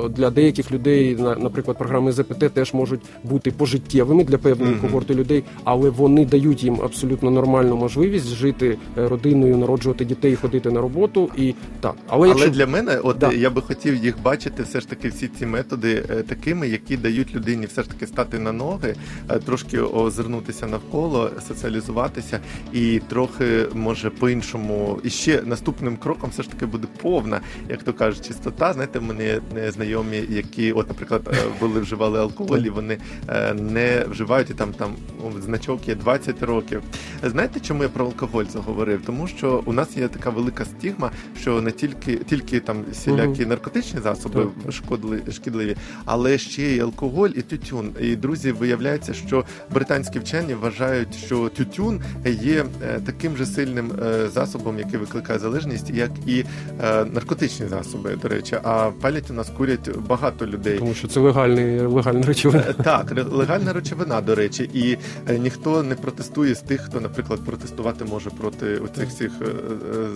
е, 0.05 0.09
для 0.09 0.29
деяких 0.29 0.71
людей, 0.71 1.15
на- 1.15 1.35
наприклад, 1.35 1.77
програми 1.77 2.11
ЗПТ 2.11 2.53
теж 2.53 2.73
можуть 2.73 3.01
бути 3.23 3.51
пожиттєвими 3.51 4.23
для 4.23 4.37
певної 4.37 4.75
когорти 4.75 5.13
людей, 5.15 5.43
але 5.63 5.89
вони 5.89 6.25
дають 6.25 6.63
їм 6.63 6.79
абсолютно 6.83 7.31
нормальну 7.31 7.75
можливість 7.75 8.27
жити 8.27 8.77
е, 8.97 9.07
родиною, 9.07 9.57
народжувати 9.57 10.05
дітей, 10.05 10.35
ходити 10.35 10.71
на 10.71 10.81
роботу 10.81 11.29
і 11.37 11.53
так. 11.79 11.95
Але, 12.07 12.31
Але 12.31 12.49
для 12.49 12.67
мене, 12.67 12.97
от 13.03 13.17
Да. 13.17 13.31
я 13.31 13.49
би 13.49 13.61
хотів 13.61 13.95
їх 13.95 14.21
бачити, 14.23 14.63
все 14.63 14.79
ж 14.81 14.89
таки, 14.89 15.07
всі 15.09 15.27
ці 15.27 15.45
методи 15.45 16.03
е, 16.09 16.21
такими, 16.23 16.67
які 16.67 16.97
дають 16.97 17.35
людині 17.35 17.65
все 17.65 17.83
ж 17.83 17.89
таки 17.89 18.07
стати 18.07 18.39
на 18.39 18.51
ноги, 18.51 18.95
е, 19.29 19.39
трошки 19.39 19.79
озирнутися 19.79 20.67
навколо, 20.67 21.29
соціалізуватися, 21.47 22.39
і 22.73 23.01
трохи 23.07 23.65
може 23.73 24.09
по-іншому. 24.09 24.99
І 25.03 25.09
ще 25.09 25.41
наступним 25.41 25.97
кроком 25.97 26.29
все 26.29 26.43
ж 26.43 26.49
таки 26.49 26.65
буде 26.65 26.87
повна, 27.01 27.41
як 27.69 27.83
то 27.83 27.93
кажуть, 27.93 28.27
чистота. 28.27 28.73
Знаєте, 28.73 28.99
мене 28.99 29.41
знайомі, 29.71 30.23
які, 30.29 30.71
от, 30.71 30.87
наприклад, 30.87 31.21
е, 31.33 31.35
були 31.59 31.79
вживали 31.79 32.19
алкоголь, 32.19 32.59
і 32.59 32.69
вони 32.69 32.97
е, 33.27 33.53
не 33.53 34.05
вживають 34.09 34.49
і 34.49 34.53
там 34.53 34.73
там 34.73 34.95
значок 35.39 35.87
є 35.87 35.95
20 35.95 36.43
років. 36.43 36.81
Знаєте, 37.23 37.59
чому 37.59 37.83
я 37.83 37.89
про 37.89 38.05
алкоголь 38.05 38.45
заговорив? 38.45 39.01
Тому 39.05 39.27
що 39.27 39.63
у 39.65 39.73
нас 39.73 39.97
є 39.97 40.07
така 40.07 40.29
велика 40.29 40.65
стігма, 40.65 41.11
що 41.41 41.61
не 41.61 41.71
тільки 41.71 42.15
тільки 42.15 42.59
там 42.59 42.83
всілякі 42.91 43.45
наркотичні 43.45 43.99
засоби 43.99 44.47
шкодли, 44.69 45.21
шкідливі, 45.31 45.75
але 46.05 46.37
ще 46.37 46.63
й 46.63 46.79
алкоголь 46.79 47.29
і 47.35 47.41
тютюн. 47.41 47.91
І 47.99 48.15
друзі, 48.15 48.51
виявляється, 48.51 49.13
що 49.13 49.45
британські 49.73 50.19
вчені 50.19 50.53
вважають, 50.53 51.15
що 51.15 51.49
тютюн 51.49 52.01
є 52.25 52.52
е, 52.57 52.99
таким 53.05 53.37
же 53.37 53.45
сильним 53.45 53.91
е, 53.91 54.27
засобом, 54.27 54.79
який 54.79 54.99
викликає 54.99 55.39
залежність, 55.39 55.89
як 55.89 56.11
і 56.27 56.45
е, 56.83 57.05
наркотичні 57.05 57.67
засоби. 57.67 58.15
До 58.21 58.27
речі, 58.27 58.57
а 58.63 58.91
палять 59.01 59.29
у 59.29 59.33
нас 59.33 59.49
курять 59.49 59.97
багато 60.07 60.45
людей. 60.45 60.77
тому 60.79 60.93
що 60.93 61.07
це 61.07 61.19
легальний 61.19 61.79
легальна 61.79 62.21
речовина. 62.21 62.73
Так, 62.83 63.13
легальна 63.31 63.73
речовина, 63.73 64.21
до 64.21 64.35
речі, 64.35 64.69
і 64.73 64.97
ніхто 65.39 65.83
не 65.83 65.95
протестує 65.95 66.55
з 66.55 66.59
тих, 66.61 66.81
хто, 66.81 67.01
наприклад, 67.01 67.39
протестувати 67.45 68.05
може 68.05 68.29
проти 68.29 68.77
оцих 68.77 69.09
всіх 69.09 69.31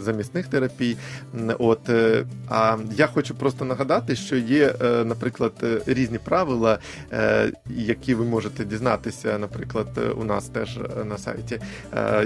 замісних 0.04 0.47
терапій. 0.47 0.97
От 1.60 1.89
а 2.50 2.78
я 2.95 3.08
хочу 3.08 3.36
просто 3.36 3.65
нагадати, 3.65 4.15
що 4.15 4.36
є, 4.36 4.73
наприклад, 5.06 5.54
різні 5.86 6.17
правила, 6.17 6.80
які 7.69 8.15
ви 8.15 8.26
можете 8.26 8.65
дізнатися, 8.65 9.38
наприклад, 9.38 9.88
у 10.17 10.23
нас 10.23 10.45
теж 10.45 10.80
на 11.06 11.17
сайті, 11.17 11.60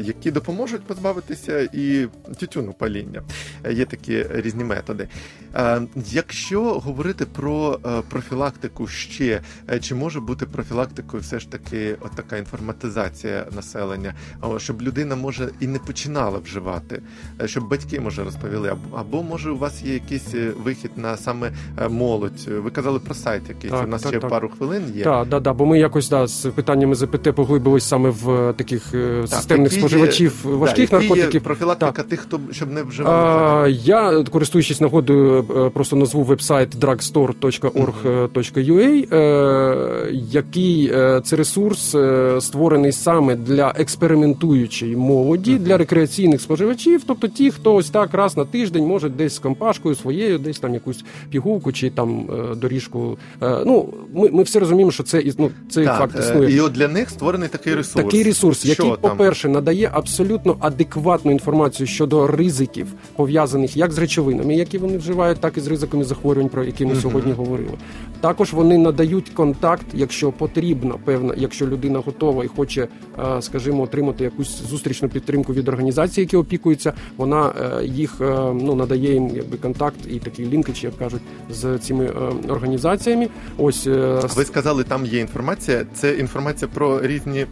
які 0.02 0.32
допоможуть 0.32 0.82
позбавитися 0.82 1.70
і 1.74 2.08
тютюну 2.40 2.74
паління. 2.74 3.22
Е, 3.64 3.74
Є 3.74 3.86
такі 3.86 4.26
різні 4.30 4.64
методи. 4.64 5.08
Е, 5.56 5.82
Якщо 6.12 6.62
говорити 6.62 7.26
про 7.26 7.80
е, 7.86 8.02
профілактику 8.10 8.88
ще, 8.88 9.42
чи 9.82 9.96
може 9.96 10.20
бути 10.20 10.46
профілактикою 10.46 11.22
все 11.22 11.40
ж 11.40 11.52
таки 11.52 11.96
от 12.02 12.12
така 12.12 12.38
інформатизація 12.38 13.46
населення, 13.56 14.14
щоб 14.58 14.82
людина 14.82 15.16
може 15.16 15.50
і 15.60 15.68
не 15.68 15.80
починала 15.80 16.40
вживати, 16.40 17.02
щоб 17.46 17.68
батьки 17.68 18.00
може 18.00 18.24
розповіли, 18.24 18.76
або, 18.94 19.24
може 19.24 19.52
у 19.52 19.58
вас 19.58 19.84
є 19.84 19.94
якийсь 19.94 20.34
вихід 20.64 20.92
на 20.96 21.18
саме 21.18 21.52
молодь. 21.90 22.48
Ви 22.48 22.72
казали 22.72 23.00
про 23.00 23.14
сайт 23.14 23.50
якийсь. 23.50 23.74
Так, 23.74 23.86
у 23.86 23.88
нас 23.88 24.02
так, 24.02 24.12
ще 24.12 24.20
так. 24.20 24.30
пару 24.30 24.50
хвилин 24.50 24.84
є. 24.96 25.04
Так, 25.04 25.28
да, 25.28 25.40
да, 25.40 25.54
бо 25.54 25.66
ми 25.66 25.80
якось 25.80 26.10
да, 26.10 26.28
з 26.28 26.46
питаннями 26.46 26.96
ЗПТ 26.96 27.36
поглибились 27.36 27.88
саме 27.88 28.10
в 28.10 28.54
таких 28.58 28.92
Так, 28.92 29.28
системних 29.28 29.74
які 29.74 29.86
є- 29.92 30.12
споживачів 30.12 30.34
да, 30.44 30.50
важких 30.50 30.92
Є 30.92 30.98
наркотиків. 31.00 31.42
профілактика 31.42 32.04
тих, 32.04 32.20
хто 32.20 32.40
щоб 32.52 32.72
не 32.72 32.84
вживав. 32.84 33.70
Я, 33.70 34.24
користуючись 34.24 34.82
нагодою, 34.82 35.40
е, 35.40 35.44
просто 35.70 35.96
назву 35.96 36.24
веб-сайт 36.24 36.76
drugstore.org.ua, 36.76 39.16
е, 39.16 40.12
який 40.12 40.92
е, 40.94 41.22
це 41.24 41.36
ресурс 41.36 41.96
створений 42.40 42.92
саме 42.92 43.36
для 43.36 43.74
експериментуючої 43.78 44.96
молоді, 44.96 45.58
для 45.58 45.78
рекреаційних 45.78 46.42
споживачів, 46.42 47.02
тобто 47.08 47.28
ті, 47.28 47.52
хто 47.52 47.76
ось 47.76 47.90
так 47.90 48.14
раз 48.14 48.38
на 48.38 48.46
тиждень 48.46 48.86
може 48.86 49.10
десь 49.10 49.36
з 49.36 49.40
компашкою 49.40 49.96
своєю, 49.96 50.38
десь 50.38 50.60
там 50.60 50.74
якусь 50.74 51.04
пігулку 51.30 51.72
чи 51.72 51.90
там 51.90 52.30
доріжку. 52.56 53.18
Ну, 53.42 53.94
ми, 54.14 54.30
ми 54.30 54.44
всі 54.44 54.60
розуміємо, 54.60 54.92
що 54.92 55.04
це 55.04 55.24
ну, 55.38 55.52
цей 55.70 55.86
так, 55.86 56.00
факт 56.00 56.20
існує. 56.20 56.56
і 56.56 56.60
от 56.60 56.72
для 56.72 56.88
них 56.88 57.10
створений 57.10 57.50
такий 57.50 57.76
ресурс. 57.76 58.06
Такий 58.06 58.24
ресурс, 58.24 58.66
який, 58.66 58.92
по-перше, 59.02 59.50
надає 59.82 60.00
абсолютно 60.00 60.56
адекватну 60.60 61.32
інформацію 61.32 61.88
щодо 61.88 62.28
ризиків, 62.28 62.94
пов'язаних 63.16 63.78
як 63.78 63.92
з 63.92 63.98
речовинами, 63.98 64.56
які 64.56 64.78
вони 64.78 64.98
вживають, 64.98 65.40
так 65.40 65.58
і 65.58 65.62
з 65.62 65.68
ризиками 65.68 66.04
захворювань, 66.04 66.50
про 66.50 66.64
які 66.64 66.86
ми 66.86 66.96
сьогодні 66.96 67.32
говорили. 67.34 67.78
Також 68.22 68.54
вони 68.54 68.78
надають 68.78 69.30
контакт, 69.30 69.86
якщо 69.94 70.32
потрібно, 70.32 71.00
певна, 71.06 71.34
якщо 71.38 71.68
людина 71.68 72.00
готова 72.00 72.44
і 72.44 72.48
хоче, 72.48 72.88
е, 73.20 73.42
скажімо, 73.42 73.84
отримати 73.84 74.24
якусь 74.24 74.62
зустрічну 74.70 75.10
підтримку 75.10 75.54
від 75.54 75.68
організації, 75.68 76.24
які 76.24 76.38
опікуються, 76.38 76.94
вона 77.18 77.54
е, 77.82 77.86
їх 77.86 78.22
е, 78.22 78.54
ну 78.54 78.76
надає 78.76 79.14
їм 79.14 79.32
якби 79.36 79.58
контакт 79.58 80.00
і 80.10 80.20
такий 80.20 80.46
лінкич, 80.46 80.84
як 80.84 80.98
кажуть, 80.98 81.22
з 81.50 81.78
цими 81.78 82.10
організаціями. 82.50 83.28
Ось 83.58 83.88
Ви 84.36 84.46
сказали, 84.46 84.84
там 84.84 85.06
є 85.06 85.20
інформація. 85.20 85.86
Це 85.94 86.14
інформація 86.14 86.70
про 86.74 87.02
різні. 87.02 87.46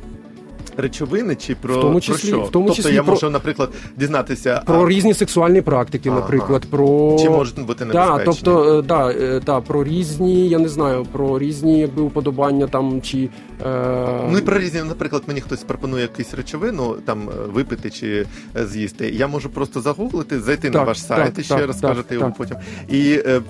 Речовини 0.81 1.35
чи 1.35 1.55
про, 1.55 1.77
В 1.77 1.81
тому 1.81 2.01
числі- 2.01 2.29
про 2.31 2.39
що? 2.39 2.41
в 2.47 2.51
тому 2.51 2.67
тобто 2.67 2.89
я 2.89 3.03
про- 3.03 3.13
можу, 3.13 3.29
наприклад, 3.29 3.69
дізнатися 3.97 4.61
про 4.65 4.85
а, 4.85 4.89
різні 4.89 5.13
сексуальні 5.13 5.61
практики, 5.61 6.09
Ага. 6.09 6.19
наприклад, 6.19 6.65
про 6.69 7.17
чи 7.19 7.29
можуть 7.29 7.65
бути 7.65 7.85
Да, 7.85 8.17
тобто, 8.25 8.79
е, 8.79 8.81
да, 8.81 9.11
е, 9.11 9.41
да, 9.45 9.61
про 9.61 9.83
різні, 9.83 10.49
я 10.49 10.59
не 10.59 10.69
знаю, 10.69 11.05
про 11.11 11.39
різні 11.39 11.79
якби 11.79 12.01
уподобання 12.01 12.67
там 12.67 13.01
чи 13.01 13.29
е, 13.65 14.07
Ну 14.31 14.37
і 14.37 14.41
про 14.41 14.59
різні, 14.59 14.81
наприклад, 14.87 15.23
мені 15.27 15.41
хтось 15.41 15.63
пропонує 15.63 16.01
якусь 16.01 16.33
речовину 16.33 16.95
там 17.05 17.29
е, 17.29 17.47
випити 17.53 17.89
чи 17.89 18.25
е, 18.57 18.65
з'їсти. 18.67 19.09
Я 19.09 19.27
можу 19.27 19.49
просто 19.49 19.81
загуглити, 19.81 20.39
зайти 20.39 20.69
на 20.69 20.83
ваш 20.83 21.01
сайт 21.03 21.25
так, 21.25 21.39
і 21.39 21.43
ще 21.43 21.55
так, 21.55 21.67
розкажете 21.67 22.03
так, 22.09 22.19
його 22.19 22.33
потім. 22.37 22.57
І 22.89 23.11
е, 23.25 23.41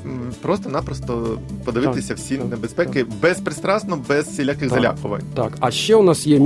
просто-напросто 0.41 1.37
подивитися 1.65 2.07
Так, 2.07 2.17
всі 2.17 2.37
так, 2.37 2.49
небезпеки 2.49 3.05
безпристрасно, 3.21 3.97
без 4.09 4.25
всіляких 4.27 4.69
Так. 4.69 4.69
залякувань. 4.69 5.21
Так, 5.35 5.57
а 5.59 5.71
ще 5.71 5.95
у 5.95 6.03
нас 6.03 6.27
є 6.27 6.39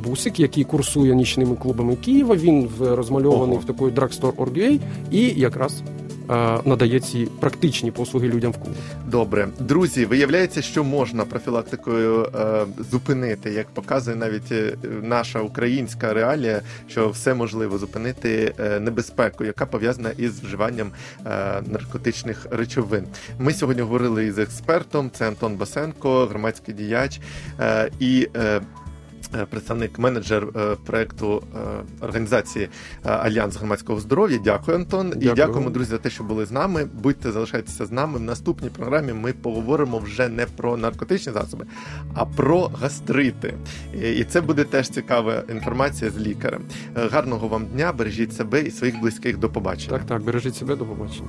мікробусик, 0.00 0.40
який 0.40 0.64
курсує 0.64 1.14
нічними 1.14 1.56
клубами 1.56 1.96
Києва. 1.96 2.36
Він 2.36 2.68
в- 2.78 2.94
розмальований 2.94 3.56
Ого. 3.56 3.62
в 3.62 3.64
такої 3.64 3.92
drugstore.org.ua 3.92 4.80
і 5.10 5.20
якраз 5.40 5.82
е, 6.30 6.58
надає 6.64 7.00
ці 7.00 7.28
практичні 7.40 7.90
послуги 7.90 8.28
людям 8.28 8.52
в 8.52 8.56
клубі. 8.56 8.76
Добре, 9.08 9.48
друзі, 9.60 10.04
виявляється, 10.06 10.62
що 10.62 10.84
можна 10.84 11.24
профілактикою 11.24 12.22
е, 12.34 12.64
зупинити, 12.90 13.50
як 13.50 13.66
показує 13.66 14.16
навіть 14.16 14.52
е, 14.52 14.76
наша 15.02 15.40
українська 15.40 16.12
реалія, 16.14 16.60
що 16.88 17.08
все 17.08 17.34
можливо 17.34 17.78
зупинити 17.78 18.54
е, 18.60 18.80
небезпеку, 18.80 19.44
яка 19.44 19.66
пов'язана 19.66 20.10
із 20.18 20.40
вживанням 20.40 20.90
е, 21.26 21.30
наркотичних 21.66 22.46
речовин. 22.50 23.04
Ми 23.38 23.52
сьогодні 23.52 23.82
говорили 23.82 24.26
із 24.26 24.38
експертом. 24.38 25.10
Це 25.14 25.28
Антон 25.28 25.54
Басенко, 25.54 26.26
громадський 26.26 26.74
діяч 26.74 27.20
е, 27.60 27.90
і. 28.00 28.28
Е, 29.36 29.46
Представник 29.46 29.98
менеджер 29.98 30.46
е, 30.56 30.76
проекту 30.86 31.42
е, 31.54 32.04
організації 32.04 32.68
Альянс 33.02 33.56
громадського 33.56 34.00
здоров'я. 34.00 34.38
Дякую, 34.44 34.76
Антон. 34.76 35.12
І 35.20 35.28
дякуємо, 35.28 35.70
друзі, 35.70 35.90
за 35.90 35.98
те, 35.98 36.10
що 36.10 36.24
були 36.24 36.46
з 36.46 36.50
нами. 36.50 36.88
Будьте 37.02 37.32
залишайтеся 37.32 37.86
з 37.86 37.92
нами. 37.92 38.18
В 38.18 38.22
наступній 38.22 38.68
програмі 38.68 39.12
ми 39.12 39.32
поговоримо 39.32 39.98
вже 39.98 40.28
не 40.28 40.46
про 40.46 40.76
наркотичні 40.76 41.32
засоби, 41.32 41.66
а 42.14 42.24
про 42.24 42.70
гастрити. 42.80 43.54
І- 44.02 44.24
це 44.24 44.40
буде 44.40 44.64
теж 44.64 44.88
цікава 44.88 45.42
інформація 45.50 46.10
з 46.10 46.18
лікарем. 46.18 46.62
Гарного 46.94 47.48
вам 47.48 47.66
дня, 47.66 47.92
бережіть 47.92 48.36
себе 48.36 48.60
і 48.60 48.70
своїх 48.70 49.00
близьких. 49.00 49.38
До 49.38 49.48
побачення. 49.48 49.98
Так, 49.98 50.06
так, 50.06 50.22
бережіть 50.22 50.56
себе, 50.56 50.76
до 50.76 50.84
побачення. 50.84 51.28